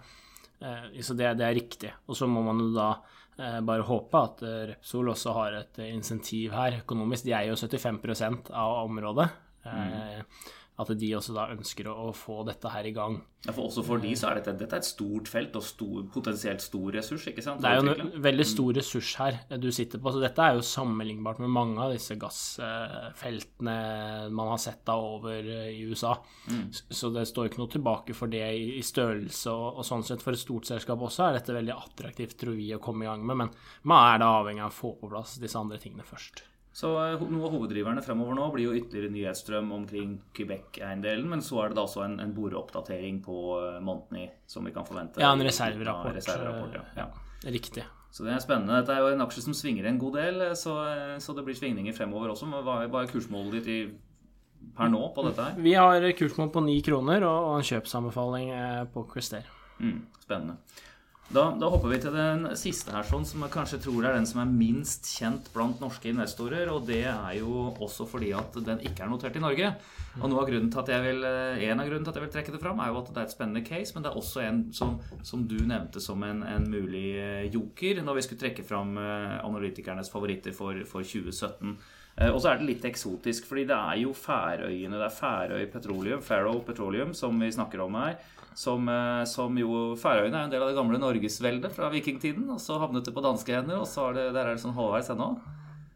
[0.65, 1.93] eh, så det, det, er riktig.
[2.07, 2.89] Og så må man jo da
[3.37, 7.29] eh, bare håpe at eh, Repsol også har et insentiv her økonomisk.
[7.29, 9.29] De er jo 75% av området.
[9.61, 13.19] Mm at de også da ønsker å, få dette her i gang.
[13.45, 16.03] Ja, for Også for de så er dette, dette er et stort felt og stor,
[16.13, 17.23] potensielt stor ressurs?
[17.31, 17.63] ikke sant?
[17.63, 20.13] Det er jo en veldig stor ressurs her du sitter på.
[20.13, 23.77] så Dette er jo sammenlignbart med mange av disse gassfeltene
[24.29, 26.13] man har sett da over i USA.
[26.51, 26.67] Mm.
[26.73, 28.45] Så det står ikke noe tilbake for det
[28.77, 32.37] i størrelse, og, og, sånn sett for et stort selskap også er dette veldig attraktivt,
[32.43, 33.45] tror vi, å komme i gang med.
[33.45, 33.53] Men
[33.89, 36.45] man er da avhengig av å få på plass disse andre tingene først.
[36.71, 41.27] Så eh, Noe av hoveddriverne fremover nå blir jo ytterligere nyhetsstrøm omkring Quebec-eiendelen.
[41.33, 44.87] Men så er det da også en, en boreoppdatering på måneden Montney som vi kan
[44.87, 45.19] forvente.
[45.19, 46.15] Ja, en reserverapport.
[46.15, 46.83] reserverapport ja.
[47.03, 47.49] ja.
[47.51, 47.83] Riktig.
[48.11, 48.79] Så det er spennende.
[48.79, 50.77] Dette er jo en aksje som svinger en god del, eh, så,
[51.19, 52.47] så det blir svingninger fremover også.
[52.47, 53.79] Men hva, er kursmålet ditt i,
[54.77, 55.59] per nå på dette her?
[55.59, 58.55] Vi har kursmål på ni kroner og en kjøpsanbefaling
[58.93, 59.49] på Christer.
[59.81, 60.59] Mm, spennende.
[61.31, 64.25] Da, da, hopper vi til den siste her, sånn, som jeg kanskje tror er den
[64.27, 66.67] som er minst kjent blant norske investorer.
[66.67, 69.69] Og det er jo også fordi at den ikke er notert i Norge.
[70.19, 72.87] Og av vil, eh, En av grunnene til at jeg vil trekke det fram, er
[72.91, 73.93] jo at det er et spennende case.
[73.95, 78.03] Men det er også en som, som du nevnte som en, en, mulig eh, joker
[78.03, 81.77] når vi skulle trekke fram eh, analytikernes favoritter for, for 2017.
[82.27, 84.99] Og så er det litt eksotisk, fordi det er jo Færøyene.
[84.99, 88.19] Det er Færøy Petroleum, Faroe Petroleum, som vi snakker om her.
[88.57, 92.49] Som, eh, som, jo Færøyene er en del av det gamle Norgesveldet fra vikingtiden.
[92.51, 94.75] Og så havnet det på danske hender, og så er det, der er det sånn
[94.77, 95.33] halvveis ennå.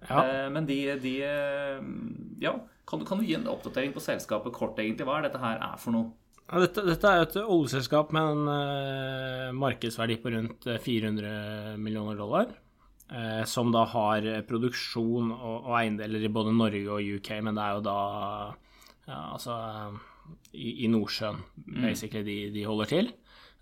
[0.06, 0.22] Ja.
[0.22, 1.88] Eh, men de, de eh,
[2.44, 5.08] Ja, kan du, kan du, gi en oppdatering på selskapet kort, egentlig?
[5.08, 6.12] Hva er dette her er for noe?
[6.46, 12.52] Ja, dette, dette, er et oljeselskap med en uh, markedsverdi på rundt 400 millioner dollar.
[13.10, 17.66] Uh, som da har produksjon og, og, eiendeler i både Norge og UK, men det
[17.66, 17.98] er jo da
[19.08, 19.58] ja, altså
[20.54, 21.86] i, i Nordsjøen, mm.
[22.26, 23.14] de, de, holder til.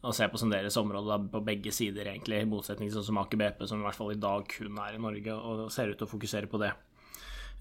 [0.04, 3.12] Og ser på som deres område da, på begge sider, egentlig, i motsetning til sånn
[3.14, 5.94] som Aker BP, som i hvert fall i dag kun er i Norge, og ser
[5.94, 6.74] ut til å fokusere på det.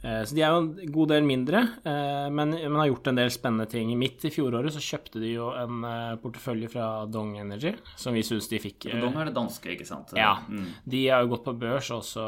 [0.02, 3.20] Eh, så de er jo en god del mindre, eh, men, men, har gjort en
[3.20, 3.92] del spennende ting.
[3.98, 8.24] Midt i fjoråret så kjøpte de jo en eh, portefølje fra Dong Energy, som vi
[8.26, 10.14] syns de fikk Dong er det danske, ikke sant?
[10.18, 10.34] Ja.
[10.50, 10.72] Mm.
[10.82, 12.26] De har jo gått på børs og også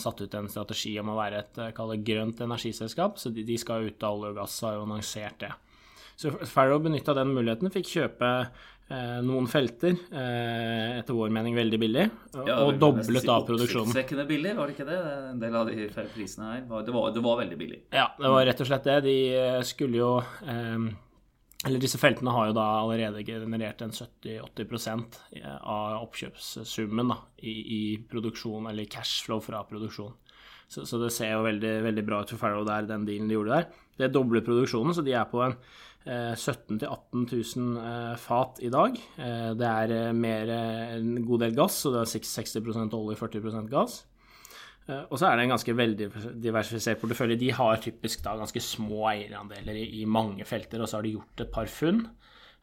[0.00, 4.06] satt ut en strategi om å være et grønt energiselskap, så de, de skal ut
[4.06, 5.52] av olje og gass, har jo annonsert det.
[6.20, 11.78] Så Farrow benytta den muligheten, fikk kjøpe eh, noen felter, eh, etter vår mening veldig
[11.80, 12.06] billig,
[12.36, 13.88] ja, og doblet da produksjonen.
[13.88, 14.98] Oppsiktsvekkende billig, var det ikke det?
[15.30, 16.66] En del av de prisene her.
[16.68, 17.84] Det var, det var, veldig billig.
[17.96, 18.98] Ja, det var rett og slett det.
[19.08, 20.90] De eh, skulle jo eh,
[21.66, 27.52] eller disse feltene har jo da allerede generert en 70-80 eh, av oppkjøpssummen da, i,
[27.52, 30.14] i, produksjon, eller cashflow fra produksjon.
[30.70, 33.36] Så, så, det ser jo veldig, veldig bra ut for Farrow der, den dealen de
[33.36, 33.84] gjorde der.
[34.00, 35.56] Det dobler produksjonen, så de er på en
[36.04, 37.26] 17 000-18
[37.56, 38.94] 000 fat i dag.
[39.20, 43.68] Eh, det er eh, mer en god del gass, så det er 60% olje, 40
[43.68, 43.98] gass.
[44.88, 46.08] Eh, og så er det en ganske veldig
[46.40, 47.38] diversifisert portefølje.
[47.40, 51.44] De har typisk da ganske små eierandeler i mange felter, og så har de gjort
[51.44, 52.06] et par funn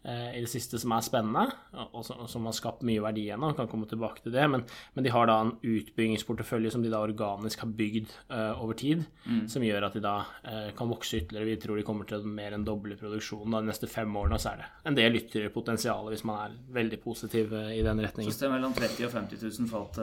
[0.08, 1.44] i det siste som er spennende,
[1.92, 3.52] og som har skapt mye verdi ennå.
[3.58, 4.46] Kan komme tilbake til det.
[4.50, 8.78] Men, men, de har da en utbyggingsportefølje som de da organisk har bygd uh, over
[8.80, 9.46] tid, mm.
[9.52, 11.50] som gjør at de da uh, kan vokse ytterligere.
[11.52, 14.38] Vi tror de kommer til å mer enn doble produksjonen de neste fem årene.
[14.38, 17.84] Og så er det en del ytterligere potensial hvis man er veldig positiv uh, i
[17.86, 18.34] den retningen.
[18.34, 20.02] Så det er mellom 30 og 50 000 fat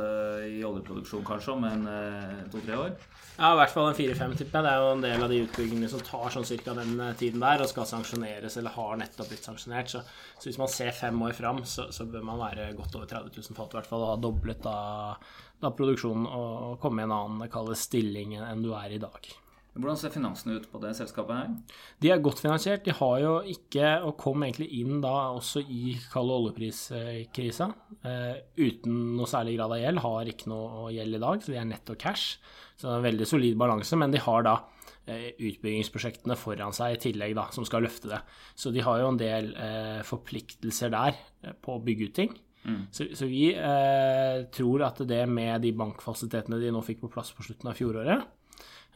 [0.49, 1.87] i oljeproduksjon kanskje om en
[2.53, 2.97] to-tre år?
[3.35, 4.67] Ja, i hvert fall en fire-fem, tipper jeg.
[4.67, 7.65] Det er jo en del av de utbyggingene som tar sånn cirka den tiden der
[7.65, 9.91] og skal sanksjoneres eller har nettopp blitt sanksjonert.
[9.95, 10.03] Så,
[10.39, 13.33] så, hvis man ser fem år fram, så, så, bør man være godt over 30
[13.39, 14.77] 000 fat i hvert fall, og ha doblet da,
[15.63, 19.33] da produksjonen og, komme i en annen kalles stilling enn du er i dag.
[19.75, 21.79] Hvordan ser finansene ut på det selskapet her?
[21.99, 22.85] De er godt finansiert.
[22.87, 27.67] De har jo ikke, og kom egentlig inn da også i kald oljepriskrisa,
[28.07, 30.03] eh, uten noe særlig grad av gjeld.
[30.05, 32.39] Har ikke noe gjeld i dag, så de er netto cash.
[32.79, 34.55] Så det er en veldig solid balanse, men de har da
[35.13, 38.21] utbyggingsprosjektene foran seg i tillegg, da, som skal løfte det.
[38.57, 42.33] Så de har jo en del eh, forpliktelser der eh, på å bygge ut ting.
[42.65, 42.87] Mm.
[42.91, 47.35] Så, så, vi eh, tror at det med de bankfasilitetene de nå fikk på plass
[47.37, 48.25] på slutten av fjoråret,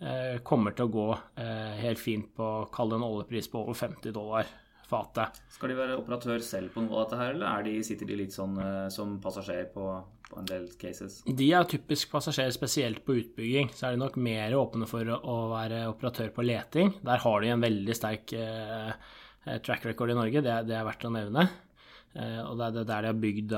[0.01, 3.77] eh, kommer til å gå eh, helt fint på å kalle en oljepris på over
[3.77, 4.49] 50 dollar
[4.89, 5.43] fatet.
[5.53, 8.33] Skal de være operatør selv på noe av dette her, eller de, sitter de litt
[8.33, 8.57] sånn
[8.89, 9.91] som passasjer på
[10.29, 11.20] på en del cases?
[11.24, 13.72] De er typisk passasjerer, spesielt på utbygging.
[13.74, 16.93] Så er de nok mer åpne for å være operatør på leting.
[17.05, 18.93] Der har de en veldig sterk eh,
[19.64, 21.49] track record i Norge, det, det, er verdt å nevne.
[22.14, 23.55] Eh, og det er der de har bygd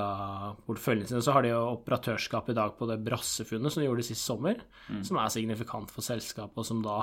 [0.67, 1.23] porteføljen sin.
[1.25, 4.61] Så har de jo operatørskap i dag på det brassefunnet som de gjorde sist sommer,
[4.89, 5.05] mm.
[5.07, 7.03] som er signifikant for selskapet, og som da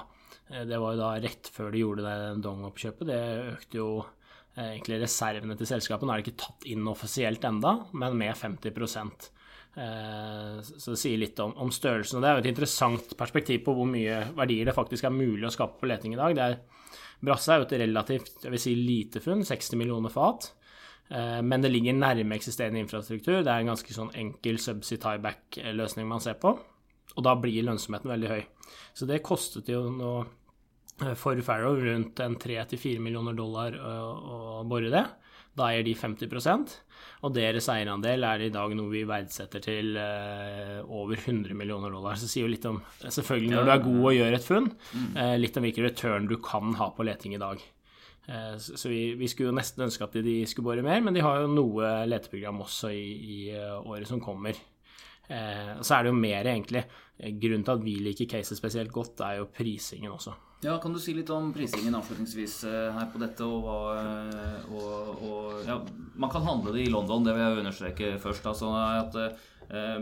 [0.51, 3.09] eh, Det var jo da rett før de gjorde det Dong-oppkjøpet.
[3.09, 3.23] Det
[3.55, 6.07] økte jo eh, egentlig reservene til selskapet.
[6.07, 9.36] Nå er det ikke tatt inn offisielt enda, men med 50 Eh,
[9.77, 12.17] så det sier litt om, om, størrelsen.
[12.17, 15.45] Og det er jo et interessant perspektiv på hvor mye verdier det faktisk er mulig
[15.45, 16.33] å skape på leting i dag.
[16.33, 16.55] Det er,
[17.27, 20.51] Brasse er jo et relativt jeg vil si, lite funn, 60 millioner fat.
[21.09, 23.41] Eh, men det ligger nærme eksisterende infrastruktur.
[23.41, 26.53] Det er en ganske sånn enkel subsea tieback-løsning man ser på.
[27.15, 28.43] Og da blir lønnsomheten veldig høy.
[28.97, 30.11] Så det kostet jo nå
[31.05, 33.95] eh, for Farrow rundt en 3-4 millioner dollar å,
[34.61, 35.05] å bore det.
[35.57, 36.75] Da eier de 50
[37.25, 42.17] og deres eierandel er i dag noe vi verdsetter til uh, over 100 millioner dollar.
[42.17, 44.69] Så det sier jo litt om, selvfølgelig når du er god og gjør et funn,
[45.17, 47.65] uh, litt om hvilken return du kan ha på leting i dag.
[48.27, 51.21] Så, så vi, vi, skulle jo nesten ønske at de skulle bore mer, men de
[51.23, 54.57] har jo noe leteprogram også i, i året som kommer.
[55.27, 56.83] Så er det jo mer, egentlig.
[57.17, 60.35] Grunnen til at vi liker caset spesielt godt, er jo prisingen også.
[60.63, 63.45] Ja, Kan du si litt om prisingen avslutningsvis eh, her på dette?
[63.45, 65.75] Og, eh, og, og ja,
[66.17, 68.47] Man kan handle det i London, det vil jeg understreke først.
[68.49, 69.37] Altså at Eh,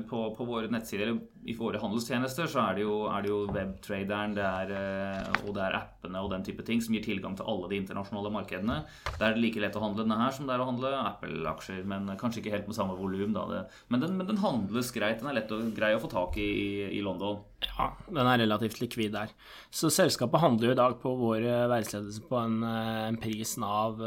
[0.09, 4.34] på, på, våre nettsider i våre handelstjenester så er det jo, er det jo webtraderen
[4.38, 7.45] det er, eh, og det er appene og den type ting som gir tilgang til
[7.49, 8.80] alle de internasjonale markedene.
[9.11, 12.09] Det er like lett å handle denne her som det er å handle Apple-aksjer, men
[12.22, 13.36] kanskje ikke helt med samme volum.
[13.36, 15.22] Men, men, den handles greit.
[15.22, 16.49] Den er lett og grei å få tak i
[16.95, 17.41] i London.
[17.66, 19.34] Ja, den er relativt likvid der.
[19.74, 23.99] Så selskapet handler jo i dag på vår verdsettelse på en, eh, en pris Nav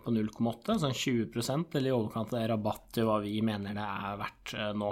[0.00, 4.20] på 0,8, sånn 20% eller i overkant av rabatt til hva vi mener det er
[4.20, 4.90] verdt Eh, nå.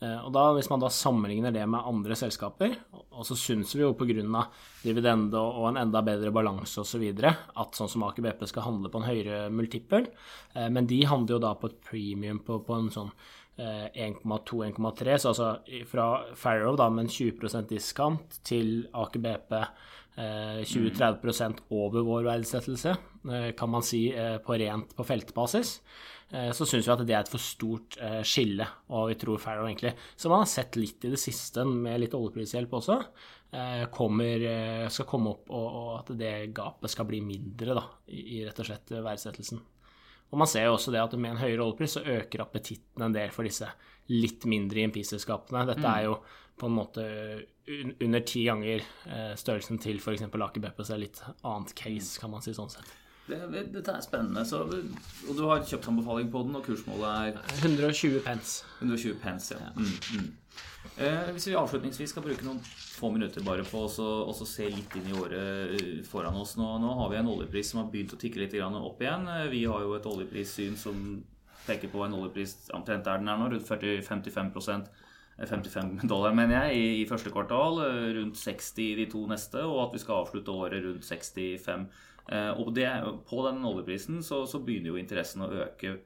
[0.00, 2.72] Eh, og da, Hvis man da sammenligner det med andre selskaper,
[3.12, 4.46] og så syns vi jo pga.
[4.82, 7.02] dividende og en enda bedre balanse osv.
[7.22, 10.06] at sånn som Aker BP skal handle på en høyere multiple,
[10.54, 13.12] eh, men de handler jo da på et premium på, på en sånn
[13.58, 15.48] 1,2-1,3, så altså
[15.90, 16.04] fra
[16.38, 19.56] Farrow da med en 20% diskant til Aker BP
[20.70, 22.94] 20-30 over vår verdsettelse,
[23.56, 24.06] kan man si
[24.46, 25.74] på rent på feltbasis.
[26.30, 29.40] Eh, så syns vi at det er et for stort eh, skille, og vi tror
[29.42, 32.98] Farrow egentlig, som man har sett litt i det siste, med litt oljeprishjelp også,
[33.50, 34.46] eh, kommer,
[34.94, 37.84] skal komme opp, og, at det gapet skal bli mindre da,
[38.14, 39.62] i rett og slett verdsettelsen.
[40.30, 43.16] Og man ser jo også det at med en høyere oljepris så øker appetitten en
[43.16, 43.66] del for disse
[44.10, 45.66] litt mindre IMP-selskapene.
[45.70, 46.06] Dette er mm.
[46.06, 46.16] jo
[46.60, 47.04] på en måte
[48.02, 48.84] under ti ganger
[49.38, 50.26] størrelsen til f.eks.
[50.26, 52.96] Aker BP, så er det litt annet case, kan man si sånn sett.
[53.30, 54.44] Det, dette er spennende.
[54.48, 58.64] Så, og du har kjøpsanbefaling på den, og kursmålet er 120 pence.
[58.80, 59.70] 120 pence, ja.
[59.76, 60.30] Mm, mm.
[61.00, 65.08] Eh, hvis vi avslutningsvis skal bruke noen få minutter bare på å se litt inn
[65.08, 68.20] i året eh, foran oss nå, nå, har vi en oljepris som har begynt å
[68.20, 69.28] tikke litt opp igjen.
[69.28, 71.22] Eh, vi har jo et oljeprissyn som
[71.66, 74.92] peker på en oljepris omtrent der den er nå, rundt 40, 55%
[75.40, 77.80] 55 eh, dollar, mener jeg, i, i første kvartal.
[78.20, 81.88] Rundt 60 i de to neste, og at vi skal avslutte året rundt 65
[82.30, 82.86] Eh, og det,
[83.26, 85.96] på den oljeprisen så, så, begynner jo interessen å øke,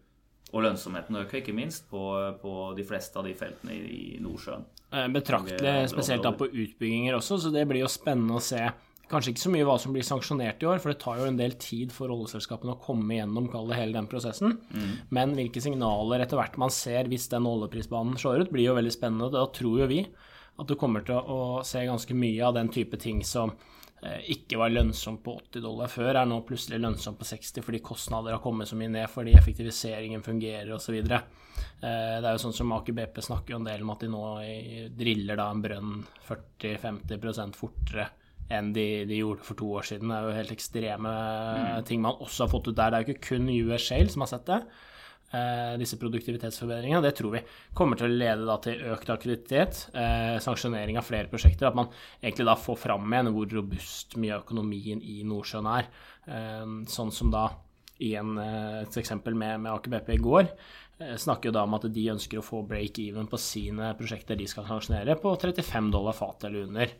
[0.54, 2.00] og lønnsomheten å øke, ikke minst, på,
[2.40, 4.64] på de fleste av de feltene i, i Nordsjøen.
[4.94, 8.62] Eh, betraktelig, spesielt da på utbygginger også, så det blir jo spennende å se
[9.10, 11.38] kanskje ikke så mye hva som blir sanksjonert i år, for det tar jo en
[11.38, 14.56] del tid for oljeselskapene å komme gjennom hele den prosessen.
[14.72, 14.92] Mm.
[15.14, 18.94] Men hvilke signaler etter hvert man ser hvis den oljeprisbanen slår ut, blir jo veldig
[18.94, 19.32] spennende.
[19.34, 22.98] Da tror jo vi at du kommer til å se ganske mye av den type
[23.02, 23.52] ting som
[24.34, 28.36] ikke var lønnsomt på 80 dollar før, er nå plutselig lønnsomt på 60 fordi kostnader
[28.36, 30.98] har kommet så mye ned, fordi effektiviseringen fungerer osv.
[30.98, 31.14] Eh,
[31.80, 34.26] det er jo sånn som Aker BP snakker jo en del om at de nå
[34.98, 35.96] driller da en brønn
[36.28, 38.10] 40-50 fortere
[38.52, 40.10] enn de, de, gjorde for to år siden.
[40.10, 41.84] Det er jo helt ekstreme mm.
[41.88, 42.92] ting man også har fått ut der.
[42.92, 44.60] Det er jo ikke kun US Shale som har sett det.
[45.34, 47.02] Eh, disse produktivitetsforbedringene.
[47.02, 47.42] Det tror vi
[47.74, 51.66] kommer til å lede til økt aktivitet, eh, sanksjonering av flere prosjekter.
[51.66, 51.90] At man
[52.22, 55.90] egentlig da får fram igjen hvor robust mye av økonomien i Nordsjøen er.
[56.28, 57.48] Eh, sånn som da
[58.00, 60.48] i en, eh, et eksempel med, med Aker BP i går,
[60.98, 64.46] Eh, snakker jo da om at de ønsker å få break-even på sine prosjekter de
[64.50, 66.92] skal sanksjonere, på 35 dollar fatet eller under.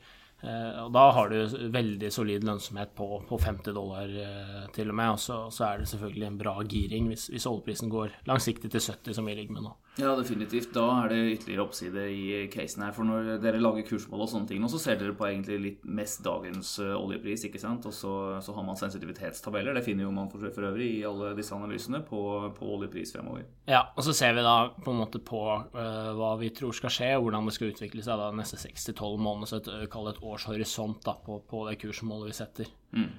[0.45, 4.99] Eh, og da har du veldig solid lønnsomhet på, på 50 dollar eh, til og
[4.99, 5.15] med.
[5.17, 8.85] Og så, så, er det selvfølgelig en bra giring hvis, hvis oljeprisen går langsiktig til
[8.85, 9.75] 70, som vi ligger med nå.
[9.95, 10.73] Ja, definitivt.
[10.75, 12.95] Da er det ytterligere oppside i casen her.
[12.97, 16.25] For når dere lager kursmål og sånne ting, så ser dere på egentlig litt mest
[16.27, 17.87] dagens oljepris, ikke sant.
[17.87, 19.79] Og så, så har man sensitivitetstabeller.
[19.79, 22.25] Det finner jo man for, for øvrig i alle disse analysene på,
[22.59, 23.47] på, oljepris fremover.
[23.71, 26.95] Ja, og så ser vi da på en måte på uh, hva vi tror skal
[26.97, 29.53] skje, og hvordan det skal utvikle seg da neste 6-12 måneder.
[29.53, 32.75] Så et, kall det et års horisont da, på, på, det kursmålet vi setter.
[32.99, 33.11] Mm.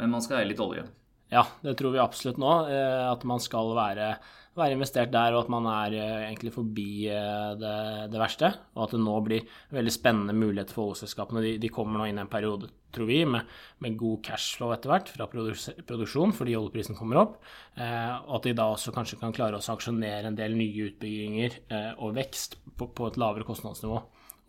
[0.00, 0.88] Men man skal eie litt olje?
[1.32, 2.52] Ja, det tror vi absolutt nå.
[2.70, 4.14] Eh, at man skal være,
[4.56, 7.74] være, investert der, og at man er eh, egentlig forbi eh, det,
[8.12, 8.52] det, verste.
[8.76, 9.44] Og at det nå blir
[9.74, 11.44] veldig spennende muligheter for oljeselskapene.
[11.44, 13.50] De, de, kommer nå inn i en periode, tror vi, med,
[13.82, 17.38] med god cashflow etter hvert fra produksjon fordi oljeprisen kommer opp.
[17.74, 21.58] Og at de da også kanskje kan klare å sanksjonere en del nye utbygginger
[21.98, 23.98] og vekst på, på et lavere kostnadsnivå.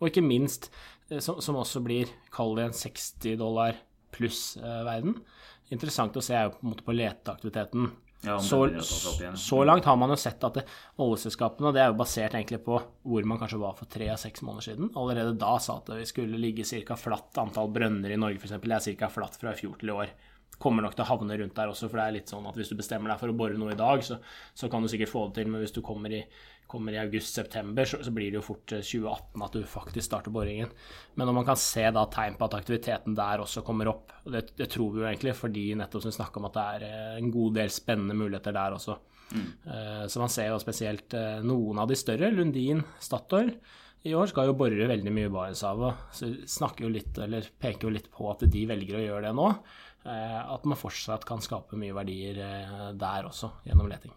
[0.00, 0.70] Og ikke minst,
[1.10, 3.78] eh, som, som også blir, kall det en 60 dollar
[4.16, 5.16] pluss-verden.
[5.16, 7.88] Eh, Interessant å se er jo på på leteaktiviteten.
[8.26, 8.60] Ja, så,
[9.38, 10.64] så, langt har man jo sett at det,
[11.02, 14.18] oljeselskapene, og det er jo basert egentlig på hvor man kanskje var for tre av
[14.20, 16.98] seks måneder siden, allerede da sa at vi skulle ligge ca.
[16.98, 18.56] flatt antall brønner i Norge, f.eks.
[18.58, 19.12] Det er ca.
[19.12, 20.16] flatt fra i fjor til i år.
[20.56, 22.70] Kommer nok til å havne rundt der også, for det er litt sånn at hvis
[22.72, 24.16] du bestemmer deg for å bore noe i dag, så,
[24.56, 26.22] så kan du sikkert få det til, men hvis du kommer i
[26.66, 30.34] kommer i august-september, så, så, blir det jo fort 2018 eh, at du faktisk starter
[30.34, 30.72] boringen.
[31.14, 34.34] Men når man kan se da tegn på at aktiviteten der også kommer opp, og
[34.34, 36.86] det, det tror vi jo egentlig, fordi nettopp som vi snakka om at det er
[36.88, 38.98] eh, en god del spennende muligheter der også.
[39.26, 39.46] Mm.
[39.66, 43.50] Uh, så man ser jo spesielt noen av de større, Lundin, Statoil,
[44.06, 46.02] i år skal jo bore veldig mye i Barentshavet.
[46.14, 49.32] Så snakker jo litt, eller peker jo litt på at de velger å gjøre det
[49.34, 49.48] nå.
[50.06, 52.38] Uh, at man fortsatt kan skape mye verdier
[52.94, 54.14] der også, gjennom leting.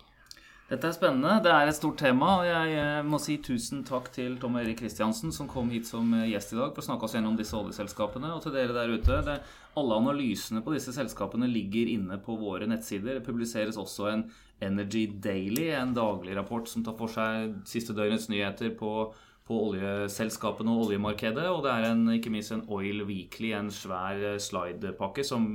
[0.70, 1.40] Dette er spennende.
[1.42, 2.28] Det er et stort tema.
[2.40, 6.12] og Jeg eh, må si tusen takk til Tom Erik Kristiansen, som kom hit som
[6.14, 8.30] eh, gjest i dag for å snakke oss gjennom disse oljeselskapene.
[8.36, 9.18] Og til dere der ute.
[9.26, 9.40] Det,
[9.82, 13.18] alle analysene på disse selskapene ligger inne på våre nettsider.
[13.18, 14.24] Det publiseres også en
[14.62, 19.10] Energy Daily, en daglig rapport som tar for seg siste døgnets nyheter på,
[19.50, 21.48] på oljeselskapene og oljemarkedet.
[21.50, 25.50] Og det er en, ikke minst en Oil Weekly, en svær eh, slidepakke som,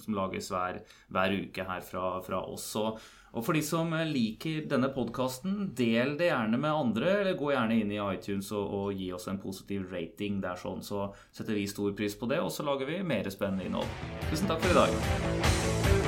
[0.00, 0.80] som lages hver,
[1.12, 2.70] hver, uke her fra, fra oss.
[2.80, 3.02] Og
[3.34, 7.80] og for de som liker denne podkasten, del det gjerne med andre, eller gå gjerne
[7.82, 11.66] inn i iTunes og, og, gi oss en positiv rating der sånn, så setter vi
[11.70, 13.90] stor pris på det, og så lager vi mer spennende innhold.
[14.30, 16.03] Tusen takk for i dag.